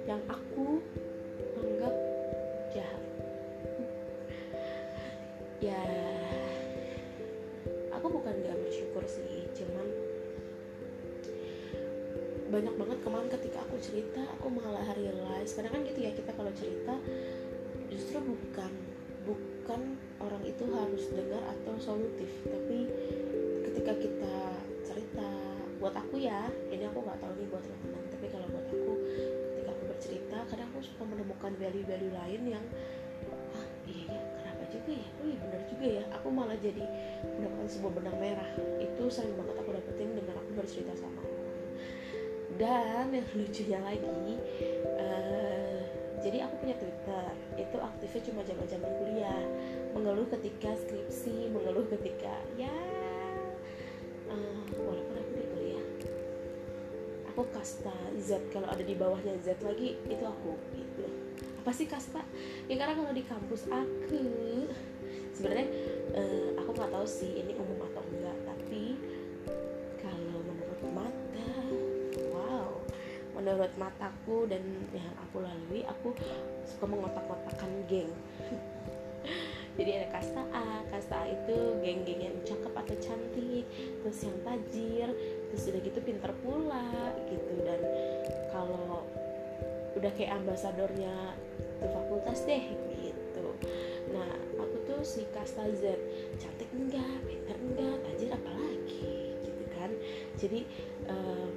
[0.05, 0.85] yang aku
[1.57, 1.95] anggap
[2.77, 3.01] jahat
[5.61, 5.85] ya
[7.93, 9.87] aku bukan gak bersyukur sih cuman
[12.51, 16.51] banyak banget kemarin ketika aku cerita aku malah realize karena kan gitu ya kita kalau
[16.57, 16.97] cerita
[17.93, 18.73] justru bukan
[19.29, 19.81] bukan
[20.19, 22.91] orang itu harus dengar atau solutif tapi
[23.71, 24.37] ketika kita
[24.83, 25.29] cerita
[25.79, 28.93] buat aku ya ini aku nggak tahu nih buat teman-teman tapi kalau buat aku
[29.55, 32.65] ketika aku bercerita kadang aku suka menemukan value-value lain yang
[34.81, 35.09] juga ya?
[35.21, 36.05] Oh iya benar juga ya.
[36.17, 36.85] Aku malah jadi
[37.37, 38.51] mendapatkan sebuah benang merah.
[38.81, 41.53] Itu sering banget aku dapetin dengan aku bercerita sama orang.
[42.57, 44.37] Dan yang lucunya lagi
[44.97, 45.81] uh,
[46.25, 47.27] jadi aku punya Twitter.
[47.61, 49.45] Itu aktifnya cuma zaman zaman kuliah.
[49.93, 52.73] Mengeluh ketika skripsi mengeluh ketika ya
[54.33, 55.87] uh, walaupun aku di kuliah.
[57.37, 61.30] Aku kasta Z kalau ada di bawahnya Z lagi itu aku gitu
[61.61, 62.25] apa sih kasta
[62.73, 64.25] ya karena kalau di kampus aku
[65.37, 65.69] sebenarnya
[66.17, 68.97] uh, aku nggak tahu sih ini umum atau enggak tapi
[70.01, 71.53] kalau menurut mata
[72.33, 72.71] wow.
[73.31, 74.61] Menurut mataku dan
[74.93, 76.13] yang aku lalui aku
[76.69, 78.13] suka mengotak-ngotakan geng.
[79.81, 83.65] Jadi ada kasta A kasta A itu geng-geng yang cakep atau cantik
[84.03, 85.09] terus yang tajir
[85.49, 87.55] terus udah gitu pinter pula gitu.
[87.65, 87.81] Dan
[88.53, 89.09] kalau
[90.01, 91.37] udah kayak ambasadornya
[91.77, 92.65] itu fakultas deh
[93.05, 93.47] gitu.
[94.17, 96.01] Nah aku tuh si kasta Z
[96.41, 97.21] cantik enggak?
[97.29, 97.97] Pinter enggak?
[98.09, 99.37] Tajir apalagi?
[99.45, 99.91] Gitu kan.
[100.41, 100.61] Jadi
[101.05, 101.53] um,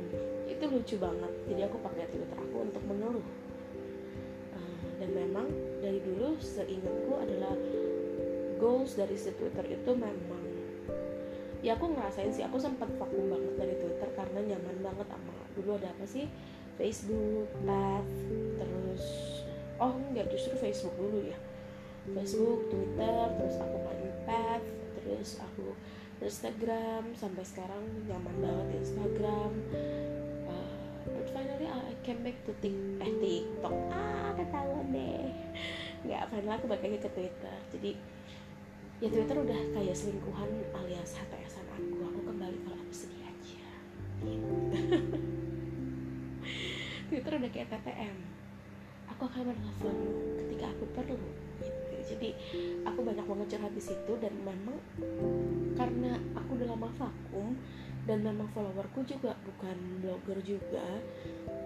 [0.51, 1.31] itu lucu banget.
[1.47, 3.27] Jadi aku pakai twitter aku untuk mengeluh.
[4.51, 5.47] Uh, dan memang
[5.79, 7.55] dari dulu seingatku adalah
[8.59, 10.43] goals dari si Twitter itu memang
[11.63, 15.79] ya aku ngerasain sih aku sempat vakum banget dari Twitter karena nyaman banget sama dulu
[15.79, 16.27] ada apa sih
[16.75, 18.13] Facebook, Path,
[18.57, 19.03] terus
[19.77, 21.37] oh enggak justru Facebook dulu ya.
[22.03, 24.65] Facebook, Twitter, terus aku main Path,
[24.99, 25.77] terus aku
[26.23, 29.51] Instagram sampai sekarang nyaman banget Instagram.
[30.47, 33.75] Uh, but finally I came back to tik eh TikTok.
[33.91, 35.27] Ah ketahuan deh.
[36.07, 37.55] Nggak finally aku balik lagi ke Twitter.
[37.75, 37.91] Jadi
[39.03, 42.07] ya Twitter udah kayak selingkuhan alias HTSan aku.
[42.07, 43.67] Aku kembali kalau aku sedih aja.
[44.23, 45.27] Gitu.
[47.13, 48.17] Twitter udah kayak TTM
[49.05, 49.97] aku akan menelpon
[50.41, 51.29] ketika aku perlu
[51.61, 51.93] gitu.
[52.09, 52.29] Jadi
[52.89, 54.81] aku banyak banget curhat di situ dan memang
[55.77, 57.53] karena aku udah lama vakum
[58.09, 60.81] dan memang followerku juga bukan blogger juga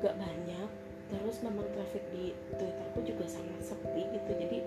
[0.03, 0.69] gak banyak
[1.07, 4.31] terus memang traffic di Twitterku juga sangat sepi gitu.
[4.35, 4.59] Jadi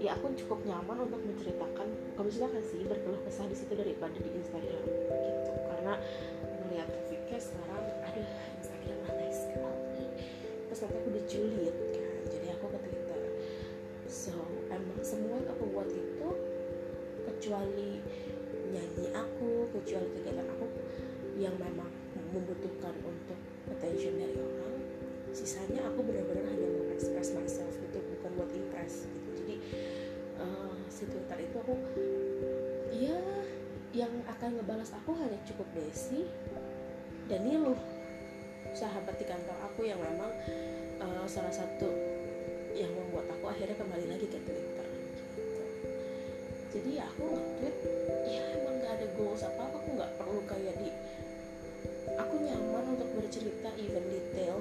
[0.00, 4.32] ya aku cukup nyaman untuk menceritakan kamu silakan sih berkeluh kesah di situ daripada di
[4.32, 5.52] Instagram gitu.
[5.68, 6.00] Karena
[6.64, 8.24] melihat trafficnya sekarang ada
[8.56, 9.79] Instagram mana sekali
[10.80, 12.16] nanti aku julid kan.
[12.32, 13.20] Jadi aku ke Twitter.
[14.08, 14.32] So
[14.72, 16.28] emang semua yang aku buat itu
[17.28, 18.00] kecuali
[18.72, 20.66] nyanyi aku kecuali kegiatan aku
[21.36, 21.92] yang memang
[22.32, 23.36] membutuhkan untuk
[23.68, 24.76] attention dari orang
[25.36, 29.28] sisanya aku benar-benar hanya express myself gitu bukan buat impress gitu.
[29.36, 29.54] Jadi
[30.40, 31.74] uh, si Twitter itu aku
[32.96, 33.20] ya
[33.92, 36.24] yang akan ngebalas aku hanya cukup Desi
[37.28, 37.76] dan Nilu
[38.74, 40.30] sahabat di kantor aku yang memang
[41.02, 41.90] uh, salah satu
[42.74, 45.22] yang membuat aku akhirnya kembali lagi ke Twitter gitu.
[46.70, 47.76] jadi ya aku nge-tweet
[48.30, 50.90] ya emang gak ada goals apa apa aku nggak perlu kayak di
[52.14, 54.56] aku nyaman untuk bercerita even detail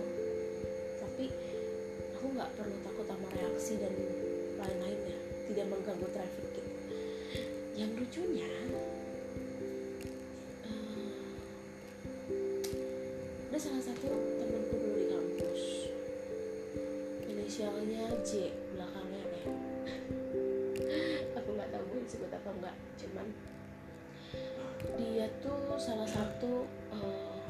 [0.99, 1.29] tapi
[2.17, 3.93] aku nggak perlu takut sama reaksi dan
[4.57, 5.17] lain-lainnya
[5.49, 6.71] tidak mengganggu traffic gitu
[7.77, 8.49] yang lucunya
[13.49, 15.63] ada salah satu temanku dulu di kampus.
[17.25, 19.41] Inisialnya J belakangnya E.
[21.41, 23.27] Aku nggak tahu gue disebut apa enggak cuman
[25.01, 27.41] dia tuh salah satu uh,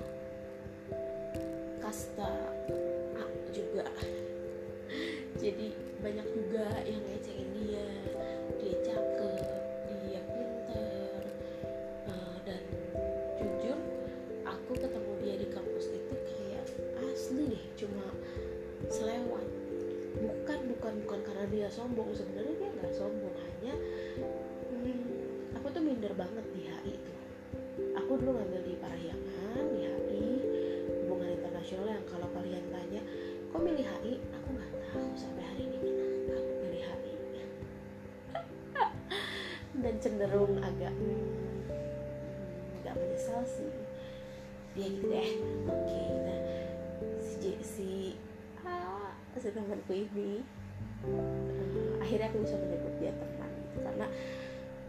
[1.83, 2.28] kasta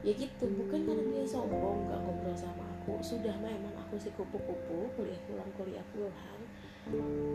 [0.01, 2.97] ya gitu bukan karena dia sombong nggak ngobrol sama aku.
[3.05, 6.41] Sudah memang aku sih kupu-kupu kuliah pulang kuliah pulang.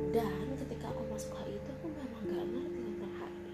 [0.10, 3.54] Dan ketika aku masuk HI itu aku memang gak ngerti tentang HI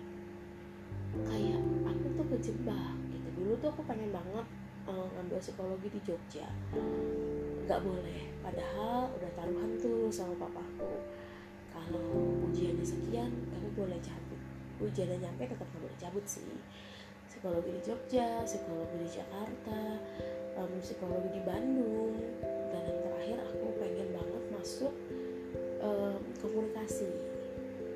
[1.28, 3.30] kayak aku tuh kejebak gitu.
[3.44, 4.48] Dulu tuh aku pengen banget
[4.88, 6.48] uh, ngambil psikologi di Jogja.
[7.68, 8.32] Nggak boleh.
[8.40, 11.04] Padahal udah taruhan tuh sama papaku.
[11.72, 14.40] Kalau ujiannya sekian kamu boleh cabut.
[14.80, 16.48] Ujiannya nyampe tetap nggak boleh cabut sih
[17.42, 19.98] psikologi di Jogja psikologi di Jakarta
[20.62, 22.14] um, psikologi di Bandung.
[22.70, 24.94] Dan yang terakhir aku pengen banget masuk
[25.82, 27.10] um, komunikasi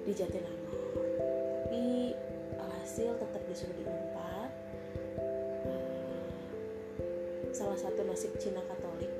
[0.01, 0.97] di Jatinangor.
[1.61, 2.17] Tapi
[2.57, 4.49] alhasil tetap disuruh diumpat
[5.69, 6.25] uh,
[7.53, 9.13] salah satu nasib Cina Katolik.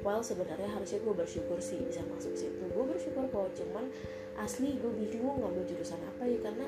[0.00, 2.64] Well sebenarnya harusnya gue bersyukur sih bisa masuk situ.
[2.64, 3.92] Gue bersyukur kok cuman
[4.40, 6.64] asli gue bingung ngambil jurusan apa ya karena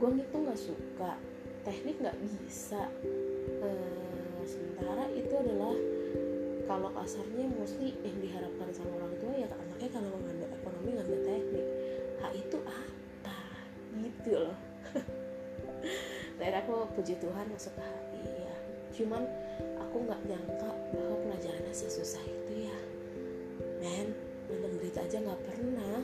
[0.00, 1.12] gue ngitung nggak suka
[1.68, 2.88] teknik nggak bisa.
[3.60, 5.76] Uh, sementara itu adalah
[6.64, 11.66] kalau kasarnya mostly yang diharapkan sama orang tua ya anaknya kalau ngambil ekonomi ngambil teknik.
[12.24, 13.36] Hak itu apa?
[14.00, 14.58] Gitu loh.
[16.40, 18.54] Dan aku puji Tuhan masuk ke HI ya.
[18.96, 19.22] Cuman
[19.80, 22.78] aku nggak nyangka bahwa pelajarannya sesusah itu ya.
[23.84, 24.16] Men
[24.48, 26.00] nonton berita aja nggak pernah.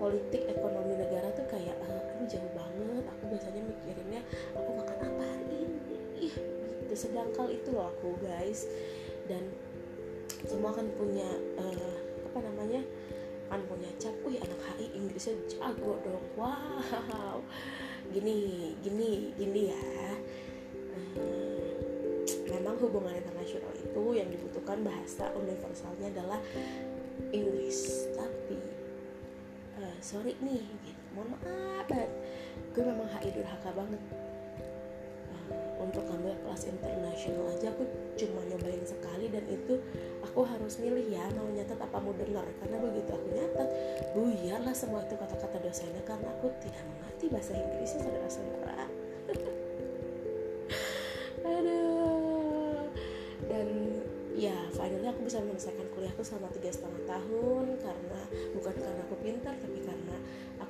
[0.00, 3.04] Politik ekonomi negara tuh kayak uh, aduh jauh banget.
[3.08, 4.20] Aku biasanya mikirinnya
[4.52, 4.70] aku
[7.04, 8.64] sedangkal itu loh aku guys.
[9.28, 9.52] Dan
[10.48, 11.28] semua kan punya
[11.60, 12.80] uh, apa namanya
[13.52, 14.16] kan punya cap.
[14.24, 16.24] Wih anak HI Inggrisnya jago dong.
[16.40, 17.44] Wow.
[18.12, 19.84] Gini gini gini ya.
[20.94, 21.76] Uh,
[22.48, 26.40] memang hubungan internasional itu yang dibutuhkan bahasa universalnya adalah
[27.32, 28.08] Inggris.
[28.16, 28.56] Tapi
[29.80, 31.02] uh, sorry nih gitu.
[31.14, 31.86] mohon maaf
[32.74, 34.02] gue memang HI durhaka banget
[35.84, 37.84] untuk ngambil kelas internasional aja aku
[38.16, 39.76] cuma nyobain sekali dan itu
[40.24, 43.68] aku harus milih ya mau nyatet apa mau dengar karena begitu aku nyatet
[44.16, 48.83] buyarlah semua itu kata-kata dosennya karena aku tidak mengerti bahasa Inggrisnya saudara-saudara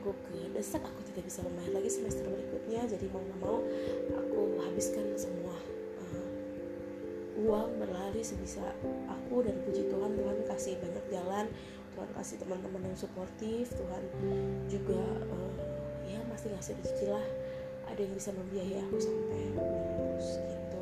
[0.05, 3.59] aku kedesak aku tidak bisa membayar lagi semester berikutnya jadi mau nggak mau
[4.13, 5.57] aku habiskan semua
[5.97, 6.29] uh,
[7.41, 8.69] uang berlari sebisa
[9.09, 11.49] aku dan puji Tuhan Tuhan kasih banyak jalan
[11.97, 14.03] Tuhan kasih teman-teman yang suportif Tuhan
[14.69, 15.01] juga
[15.33, 15.57] uh,
[16.05, 17.27] ya masih ngasih rezeki lah
[17.89, 20.81] ada yang bisa membiayai aku sampai lulus gitu.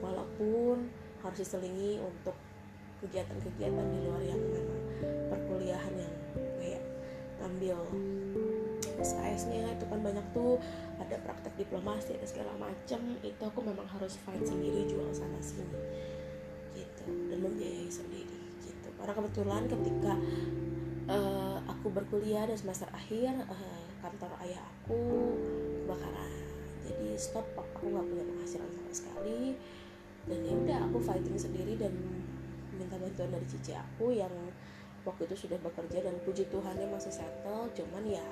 [0.00, 0.88] Walaupun
[1.20, 2.32] harus diselingi untuk
[3.04, 4.82] kegiatan-kegiatan di luar yang memang
[5.28, 6.14] perkuliahan yang
[6.56, 6.82] kayak
[7.42, 7.76] ngambil
[9.00, 10.60] SKS-nya itu kan banyak tuh
[11.00, 15.78] ada praktek diplomasi dan segala macem itu aku memang harus fight sendiri jual sana sini
[16.74, 18.88] gitu dan membiayai sendiri gitu.
[18.98, 20.12] Karena kebetulan ketika
[21.08, 25.00] uh, aku berkuliah dan semester akhir uh, kantor ayah aku
[25.84, 26.32] kebakaran
[26.84, 29.56] jadi stop aku nggak punya penghasilan sama sekali
[30.24, 31.92] dan ya udah aku fighting sendiri dan
[32.76, 34.32] minta bantuan dari cici aku yang
[35.04, 38.24] waktu itu sudah bekerja dan puji Tuhan dia masih settle cuman ya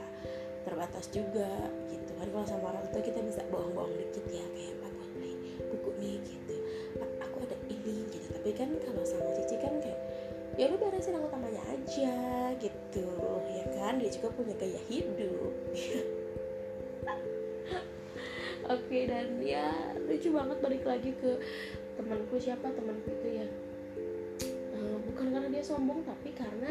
[0.62, 1.50] terbatas juga
[1.90, 2.10] gitu.
[2.16, 6.16] Kan kalau sama orang tua kita bisa bohong-bohong dikit ya kayak buat beli buku nih
[6.26, 6.54] gitu.
[7.22, 8.28] Aku ada ini gitu.
[8.30, 10.00] Tapi kan kalau sama cici kan kayak
[10.60, 12.16] ya lu beresin aku tamanya aja
[12.60, 13.08] gitu.
[13.50, 13.98] Ya kan?
[13.98, 15.52] Dia juga punya gaya hidup.
[18.72, 19.74] Oke dan ya
[20.06, 21.42] lucu banget balik lagi ke
[21.98, 22.38] temanku.
[22.38, 23.48] Siapa temanku itu ya?
[24.72, 26.70] Uh, bukan karena dia sombong tapi karena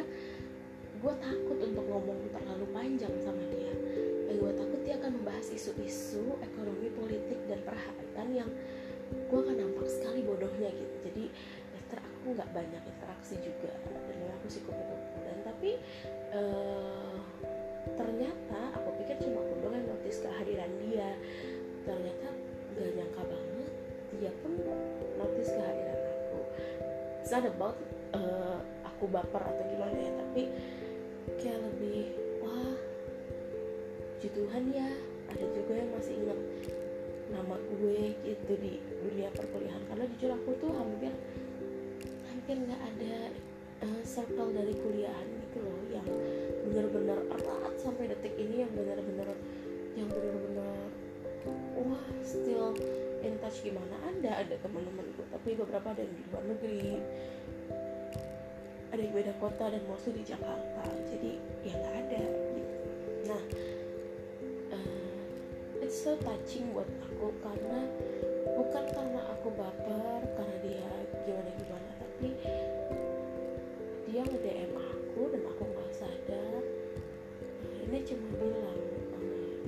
[1.01, 3.73] gue takut untuk ngomong terlalu panjang sama dia.
[4.29, 8.49] Yang gue takut dia akan membahas isu-isu ekonomi politik dan perhatian yang
[9.09, 10.95] gue akan nampak sekali bodohnya gitu.
[11.09, 11.23] Jadi
[11.73, 14.95] later aku nggak banyak interaksi juga dan aku sih kupu
[15.25, 15.81] dan tapi
[16.37, 17.17] uh,
[17.97, 21.17] ternyata aku pikir cuma aku doang yang notice kehadiran dia.
[21.81, 22.29] Ternyata
[22.77, 23.73] gak nyangka banget
[24.21, 24.53] dia pun
[25.17, 26.39] notice kehadiran aku.
[27.25, 27.77] It's not about
[28.13, 30.45] uh, aku baper atau gimana ya tapi
[31.41, 32.73] kayak lebih wah
[34.21, 34.89] puji Tuhan ya.
[35.31, 36.39] Ada juga yang masih ingat
[37.31, 39.81] nama gue gitu di dunia perkuliahan.
[39.87, 41.13] Karena jujur aku tuh hampir
[42.29, 43.15] hampir nggak ada
[43.85, 46.07] uh, circle dari kuliahan gitu loh yang
[46.67, 49.29] bener-bener erat sampai detik ini yang bener-bener
[49.97, 50.89] yang bener-bener
[51.81, 52.77] wah still
[53.25, 53.63] in touch.
[53.65, 53.95] Gimana?
[54.05, 56.85] Ada ada teman-temanku tapi beberapa ada yang di luar negeri
[58.91, 60.83] ada yang beda kota dan mostly di Jakarta.
[61.07, 62.89] Jadi ya nggak ada gitu.
[63.31, 63.41] Nah
[64.75, 67.87] uh, it's so touching buat aku karena
[68.51, 70.91] bukan karena aku baper karena dia
[71.23, 72.29] gimana gimana tapi
[74.11, 76.61] dia nge DM aku dan aku nggak sadar.
[77.87, 78.79] Ini cuma bilang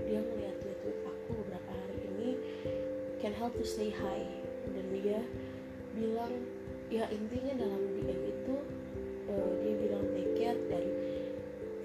[0.04, 2.30] dia ngeliat tweet aku beberapa hari ini
[3.24, 4.28] can help to say hi
[4.68, 5.24] dan dia
[5.96, 6.44] bilang
[6.92, 8.33] ya intinya dalam DM
[10.74, 10.86] dan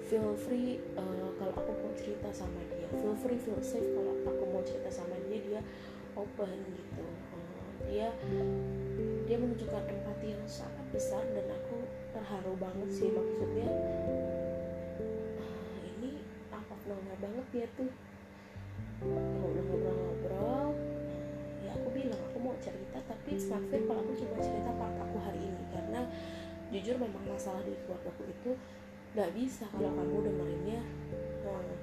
[0.09, 4.43] feel free uh, kalau aku mau cerita sama dia feel free feel safe kalau aku
[4.49, 5.61] mau cerita sama dia dia
[6.17, 7.05] open gitu.
[7.05, 8.09] Uh, dia
[9.29, 13.69] dia menunjukkan empati yang sangat besar dan aku terharu banget sih maksudnya
[15.37, 17.93] uh, ini apa nama banget dia tuh?
[18.99, 20.73] Ngobrol-ngobrol-ngobrol
[21.61, 24.68] ya aku bilang aku mau cerita tapi it's not fair kalau aku cuma cerita
[26.69, 28.51] jujur memang masalah di keluarga aku itu
[29.17, 30.81] nggak bisa kalau kamu dengerinnya
[31.41, 31.73] hmm,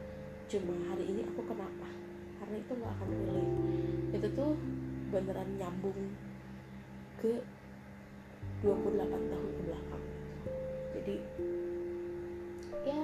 [0.47, 1.91] cuma hari ini aku kenapa?
[2.39, 3.55] Karena itu nggak akan relate.
[4.15, 4.53] Itu tuh
[5.11, 6.01] beneran nyambung
[7.19, 7.43] ke
[8.63, 8.71] 28
[9.11, 10.05] tahun ke belakang.
[10.95, 11.17] Jadi
[12.87, 13.03] ya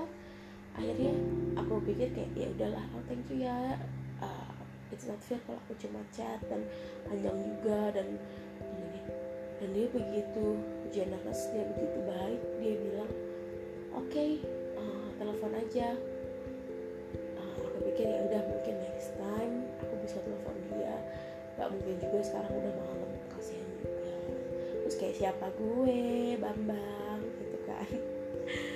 [0.78, 1.14] akhirnya
[1.58, 3.76] aku pikir kayak ya udahlah oh thank you ya
[4.22, 4.54] uh,
[4.94, 6.62] it's not fair kalau aku cuma chat dan
[7.04, 8.16] panjang juga dan
[9.62, 10.58] dan dia begitu
[10.90, 13.12] generous dia begitu baik dia bilang
[13.94, 14.42] oke okay,
[14.74, 15.94] uh, telepon aja.
[17.38, 20.98] Uh, aku pikir ya udah mungkin next time aku bisa telepon dia.
[21.54, 24.14] Gak mungkin juga sekarang udah malam kasihan juga.
[24.82, 26.34] Terus kayak siapa gue?
[26.42, 27.86] Bambang gitu kan.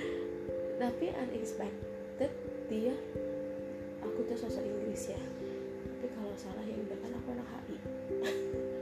[0.87, 2.30] Tapi unexpected
[2.70, 2.95] dia
[4.07, 5.22] aku tuh sosok Inggris ya.
[5.99, 7.76] Tapi kalau salah ya udah kan aku anak HI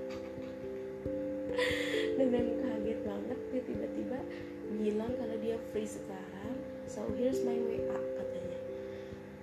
[2.18, 4.18] dan yang kaget banget dia tiba-tiba
[4.74, 6.54] bilang kalau dia free sekarang.
[6.90, 8.60] So here's my WA katanya.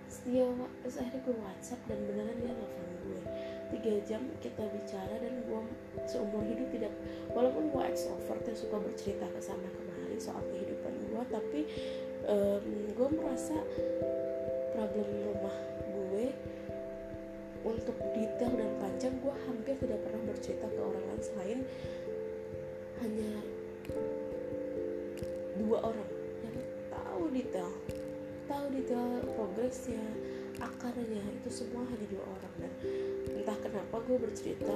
[0.08, 0.46] Terus dia
[0.84, 3.22] terus akhirnya gue WhatsApp dan beneran dia nelfon gue
[3.72, 5.62] tiga jam kita bicara dan gue
[6.04, 6.94] seumur hidup tidak
[7.32, 11.62] walaupun gue extrovert yang suka bercerita ke sana kemari soal kehidupan gue tapi
[12.28, 13.56] um, gue merasa
[14.76, 15.56] problem rumah
[17.62, 21.60] untuk detail dan panjang gue hampir tidak pernah bercerita ke orang lain selain
[23.02, 23.32] hanya
[25.62, 26.10] dua orang
[26.42, 26.58] yang
[26.90, 27.72] tahu detail
[28.52, 30.04] tahu detail progresnya
[30.62, 32.54] akarnya itu semua hanya dua orang.
[32.62, 32.72] Dan
[33.42, 34.76] entah kenapa gue bercerita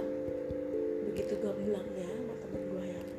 [1.11, 3.09] begitu gamblangnya sama temen gue yang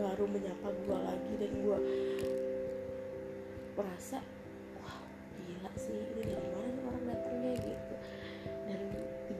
[0.00, 1.78] baru menyapa gue lagi dan gue
[3.76, 4.18] merasa
[4.80, 5.00] wah
[5.36, 6.19] gila sih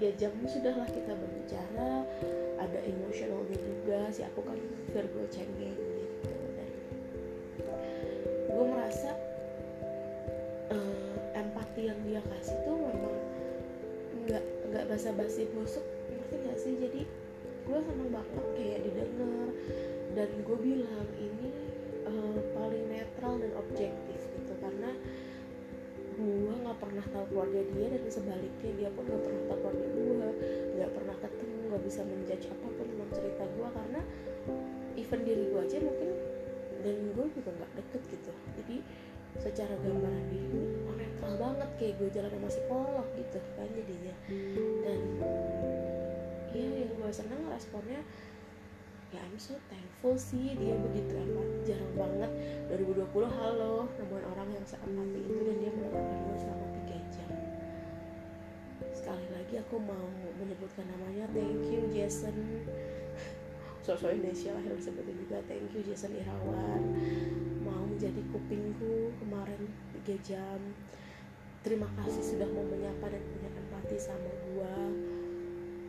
[0.00, 2.08] tiga jam sudahlah kita berbicara.
[2.56, 4.56] Ada emosionalnya juga sih aku kan
[4.96, 6.32] Virgo cengeng gitu.
[8.48, 9.12] Gue merasa
[10.72, 13.16] uh, empati yang dia kasih tuh memang
[14.24, 16.72] nggak nggak basa-basi busuk ngerti gak sih?
[16.80, 17.04] Jadi
[17.68, 19.52] gue seneng banget kayak didengar.
[20.16, 21.48] Dan gue bilang ini
[22.08, 24.52] uh, paling netral dan objektif gitu.
[24.64, 24.96] Karena
[26.80, 30.28] pernah tahu keluarga dia dan sebaliknya dia pun nggak pernah tahu keluarga gue
[30.80, 34.00] nggak pernah ketemu nggak bisa menjudge apa pun tentang cerita gue karena
[34.96, 36.08] even diri gue aja mungkin
[36.80, 38.30] dan gue juga nggak deket gitu.
[38.56, 38.76] Jadi
[39.38, 44.14] secara gambaran diri oh netral banget kayak gue jalan sama psikolog gitu kan jadinya.
[44.82, 45.00] Dan
[46.56, 48.00] iya yang gue seneng responnya
[49.10, 52.30] ya I'm so thankful sih dia begitu empat jarang banget.
[52.72, 56.69] 2020 halo nemuin orang yang seempati itu dan dia mendengarkan gue selama 3 jam
[59.10, 60.06] sekali lagi aku mau
[60.38, 61.26] menyebutkan namanya.
[61.34, 62.62] Thank you Jason.
[63.82, 65.42] Sosok Indonesia lah yang sebutin juga.
[65.50, 66.94] Thank you Jason Irawan.
[67.66, 69.66] Mau menjadi kupingku kemarin
[70.06, 70.62] 3 jam.
[71.66, 74.78] Terima kasih sudah mau menyapa dan punya empati sama gua.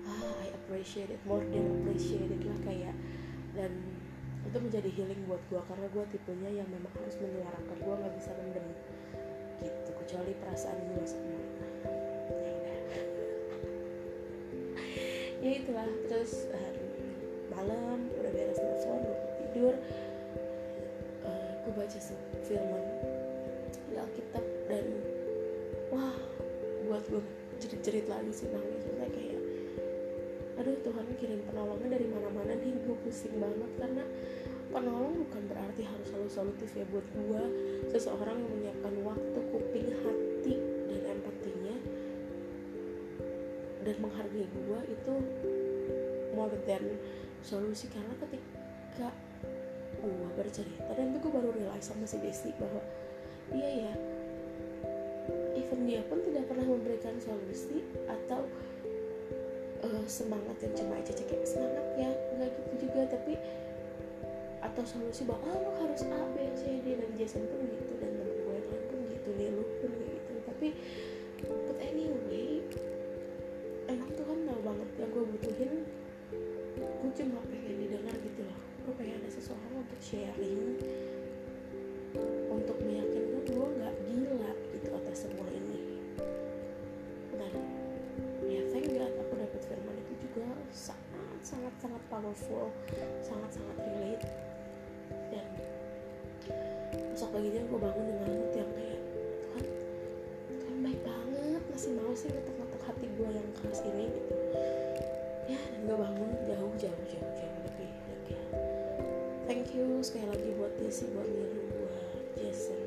[0.09, 2.97] Ah I appreciate it more than appreciate it lah kayak.
[3.53, 3.69] Dan
[4.49, 7.77] itu menjadi healing buat gua karena gua tipenya yang memang harus menyuarakan.
[7.85, 8.65] Gua nggak bisa mendem
[9.61, 11.69] gitu kecuali perasaan gua sama
[15.41, 16.77] ya itulah terus um,
[17.49, 19.17] malam udah beres telepon gue
[19.51, 19.75] tidur.
[21.25, 21.99] Uh, gue baca
[22.45, 22.83] firman
[23.89, 24.85] di Alkitab dan
[25.89, 26.15] wah
[26.85, 27.21] buat gue
[27.61, 29.41] jerit-jerit lagi sih nangis karena kayak
[30.61, 33.71] aduh Tuhan kirim penolongnya dari mana-mana nih gue pusing banget.
[33.81, 34.03] Karena
[34.71, 37.43] penolong bukan berarti harus selalu solutif ya buat gue
[37.91, 40.70] seseorang yang menyiapkan waktu kuping hati
[43.91, 45.13] dan menghargai gue itu
[46.31, 46.95] more than
[47.43, 47.91] solusi.
[47.91, 49.11] Karena ketika
[49.99, 52.79] gue bercerita dan itu gue baru realize sama si Desi bahwa
[53.51, 53.93] iya ya
[55.59, 58.47] even dia pun tidak pernah memberikan solusi atau
[59.83, 63.11] uh, semangat yang cuma aja kayak semangat ya nggak gitu juga.
[63.11, 63.35] Tapi
[64.61, 67.90] atau solusi bahwa oh, lo harus A B C D dan Jason pun gitu
[77.11, 78.59] gue cuma pengen didengar gitu loh.
[78.87, 80.79] Gue pengen ada seseorang untuk sharing.
[82.47, 85.99] Untuk meyakinkan gue nggak gila gitu atas semua ini.
[87.35, 87.51] Dan
[88.47, 92.71] ya thank God aku dapat firman itu juga sangat sangat sangat powerful
[93.19, 94.25] sangat sangat relate.
[95.35, 95.47] Dan
[97.11, 99.01] besok paginya gue bangun dengan mood yang kayak
[99.43, 99.65] Tuhan
[100.63, 104.07] Tuhan baik banget masih mau sih ngetok hati gue yang keras ini
[110.91, 112.83] lagi buat Miru buat Jason.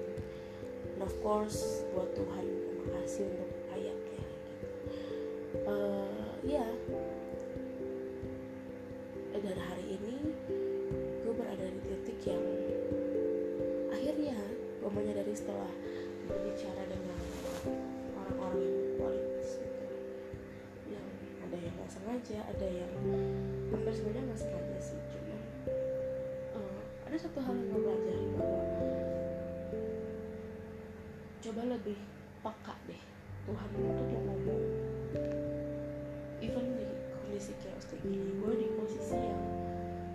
[0.92, 4.24] And of course buat Tuhan terima kasih untuk ayatnya.
[5.64, 6.68] Uh, ya
[9.32, 10.36] dan hari ini
[11.24, 12.44] gue berada di titik yang
[13.88, 14.36] akhirnya
[14.84, 15.72] gue menyadari setelah
[16.28, 17.20] berbicara dengan
[18.20, 18.68] orang-orang
[19.00, 19.84] politis gitu.
[20.92, 21.08] Yang
[21.40, 22.92] ada yang nggak sengaja ada yang
[23.72, 25.13] hampir sebenarnya nggak sengaja sih
[27.14, 28.62] ada satu hal yang gue pelajari bahwa
[31.46, 31.98] coba lebih
[32.42, 33.02] peka deh.
[33.46, 34.62] Tuhan itu tuh ngomong
[36.42, 39.42] even di kondisi chaos kayak gini gue di posisi yang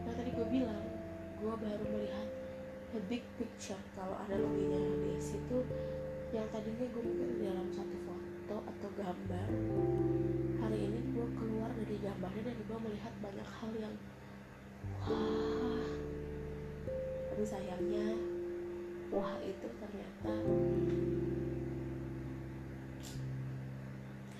[0.03, 0.83] nah tadi gue bilang
[1.39, 2.27] gue baru melihat
[2.91, 5.63] the big picture kalau ada loginya di situ
[6.35, 9.47] yang tadinya gue mungkin dalam satu foto atau gambar
[10.59, 13.95] hari ini gue keluar dari gambarnya dan gue melihat banyak hal yang
[15.07, 15.48] wah
[17.39, 18.19] tapi sayangnya
[19.15, 20.43] wah itu ternyata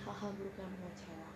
[0.04, 1.29] hal-hal buruk yang mengecewakan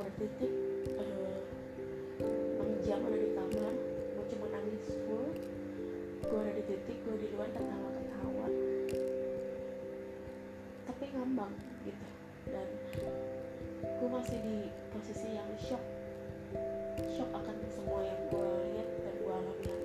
[0.00, 0.52] ada titik
[0.96, 1.40] eh,
[2.22, 3.74] 6 jam ada di kamar
[4.16, 5.28] gue cuma nangis full.
[6.22, 8.46] Gue ada di titik gue di luar ketawa-ketawa
[10.88, 12.06] tapi ngambang gitu.
[12.48, 12.68] Dan
[13.82, 14.56] gue masih di
[14.94, 15.84] posisi yang shock.
[17.12, 19.81] Shock akan semua yang gue lihat dan gue alami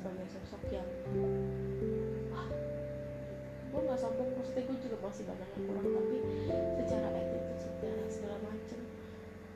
[0.00, 0.88] sebagai sosok yang
[2.32, 2.48] wah
[3.68, 6.16] gue nggak sombong maksudnya gue juga masih banyak yang kurang tapi
[6.80, 8.80] secara attitude secara segala macem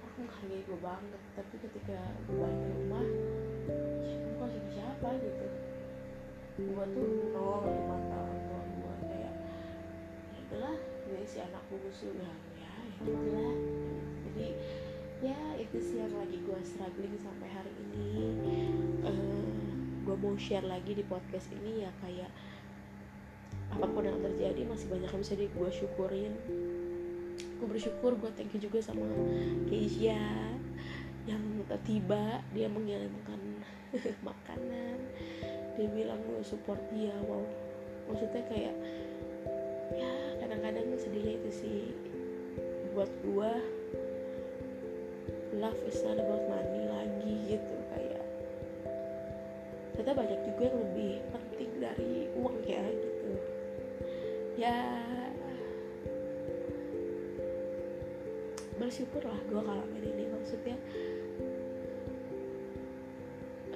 [0.05, 1.23] aku menghargai gue banget.
[1.35, 1.97] Tapi ketika
[2.29, 3.07] gue balik ke rumah
[4.05, 5.47] ya gue jadi siapa gitu?
[6.61, 9.35] Gue tuh nol di mata orang tua gue kayak
[10.29, 13.57] ya udahlah gue si anak bungsu ya ya gitu lah
[14.29, 14.49] jadi
[15.25, 18.15] ya itu sih yang lagi gue struggling sampai hari ini
[20.15, 22.31] gue mau share lagi di podcast ini ya kayak
[23.75, 26.39] apa pun yang terjadi masih banyak yang bisa di gue syukurin.
[27.59, 29.03] Gue bersyukur gue thank you juga sama
[29.67, 30.15] Keisha
[31.27, 31.43] yang
[31.83, 33.43] tiba dia mengirimkan
[34.31, 35.03] makanan.
[35.75, 37.43] Dia bilang lu support dia wow.
[38.07, 38.75] Maksudnya kayak
[39.99, 41.79] ya kadang-kadang sedihnya itu sih.
[42.95, 43.51] Buat gue
[45.59, 46.74] love is not about money
[59.05, 60.77] bersyukur lah gue ngalamin ini maksudnya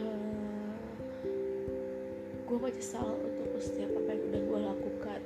[0.01, 0.73] eh,
[2.49, 5.21] gue menyesal untuk setiap apa yang udah gue lakukan.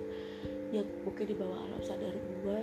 [0.74, 2.58] Yang mungkin di bawah alam sadar gue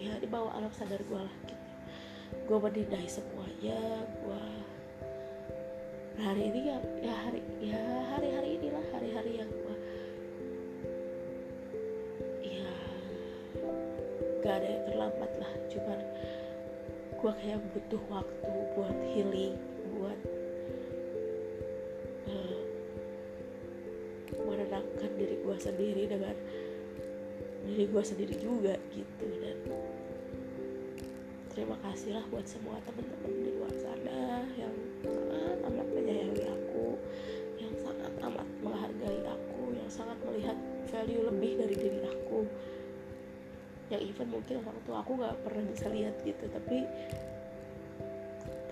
[0.00, 1.64] ya di bawah alam sadar gue lah gitu.
[2.48, 4.44] Gue menindai semuanya gue
[6.24, 7.84] hari ini ya ya hari ya
[8.16, 9.50] hari-hari inilah hari-hari yang
[15.02, 15.98] terlambat lah cuman
[17.18, 19.58] gue kayak butuh waktu buat healing
[19.98, 20.18] buat
[22.30, 22.62] uh,
[24.46, 26.38] menenangkan diri gue sendiri dengan
[27.66, 29.26] diri gue sendiri juga gitu.
[29.42, 29.58] Dan
[31.50, 36.94] terima kasih lah buat semua teman-teman di luar sana yang sangat amat menyayangi aku
[37.58, 40.54] yang sangat amat menghargai aku yang sangat melihat
[40.94, 42.46] value lebih dari diri aku
[43.92, 46.88] yang even mungkin orang tua aku nggak pernah bisa lihat gitu tapi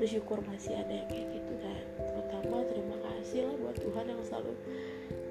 [0.00, 4.52] bersyukur masih ada yang kayak gitu dan terutama terima kasih lah buat Tuhan yang selalu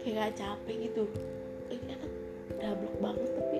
[0.05, 1.03] kayak gak capek gitu.
[1.73, 2.13] Ini anak
[2.61, 3.59] dablek banget tapi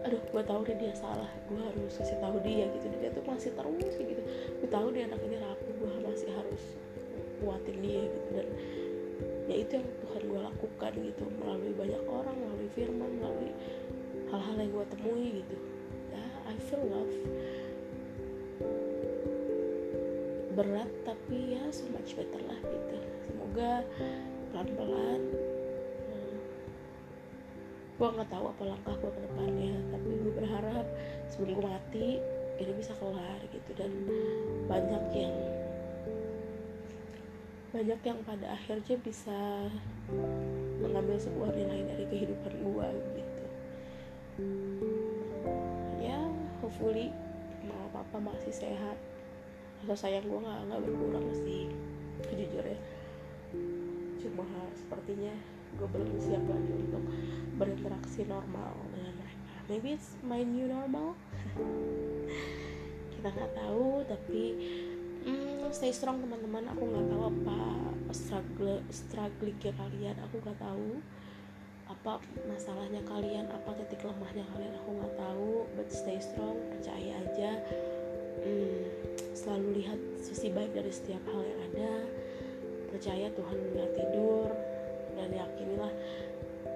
[0.00, 2.86] aduh gue tahu deh dia salah gue harus kasih tahu dia gitu.
[2.98, 4.22] Dia tuh masih terus kayak gitu.
[4.58, 6.62] Gue tahu dia anak ini rapuh gue masih harus
[7.38, 8.28] kuatin dia gitu.
[8.34, 8.46] Dan
[9.46, 12.34] ya itu yang Tuhan gue lakukan gitu melalui banyak orang
[14.60, 15.56] yang gue temui gitu.
[16.12, 17.14] Ya I feel love.
[20.52, 22.96] Berat tapi ya so much better lah gitu.
[23.24, 23.80] Semoga
[24.52, 25.20] pelan-pelan
[26.10, 26.38] hmm,
[27.96, 30.86] gue nggak tahu apa langkah gue ke depannya tapi gue berharap
[31.32, 32.08] sebelum gue mati
[32.60, 33.70] ini bisa kelar gitu.
[33.72, 33.92] Dan
[34.68, 35.34] banyak yang
[37.70, 39.70] banyak yang pada akhirnya bisa
[40.82, 43.29] mengambil sebuah nilai dari kehidupan gue gitu
[46.70, 47.10] hopefully
[47.66, 48.94] mau apa apa masih sehat.
[49.82, 51.66] Rasa sayang gue nggak nggak berkurang sih
[52.30, 52.78] jujur ya
[54.20, 54.44] cuma
[54.76, 55.32] sepertinya
[55.74, 57.04] gue belum siap lagi untuk
[57.56, 59.54] berinteraksi normal dengan mereka.
[59.70, 61.16] Maybe it's my new normal.
[63.16, 64.42] Kita nggak tahu tapi
[65.24, 66.68] hmm, stay strong teman-teman.
[66.74, 67.58] Aku nggak tahu apa
[68.12, 70.16] struggle struggling kalian.
[70.28, 71.00] Aku nggak tahu
[71.90, 77.50] apa masalahnya kalian apa titik lemahnya kalian aku nggak tahu but stay strong percaya aja.
[78.40, 78.86] Hmm,
[79.34, 81.92] selalu lihat sisi baik dari setiap hal yang ada.
[82.94, 84.48] Percaya Tuhan nggak tidur
[85.18, 85.92] dan yakinilah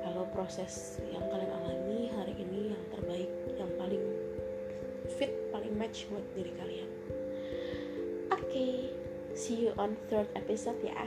[0.03, 4.05] kalau proses yang kalian alami hari ini yang terbaik yang paling
[5.15, 6.91] fit paling match buat diri kalian.
[8.35, 8.75] Oke okay,
[9.39, 11.07] see you on third episode ya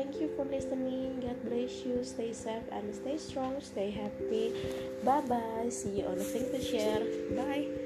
[0.00, 1.20] Thank you for listening.
[1.20, 2.02] God bless you.
[2.02, 3.60] Stay safe and stay strong.
[3.60, 4.54] Stay happy.
[5.04, 5.68] Bye bye.
[5.68, 7.04] See you on the thing to share.
[7.36, 7.79] Bye.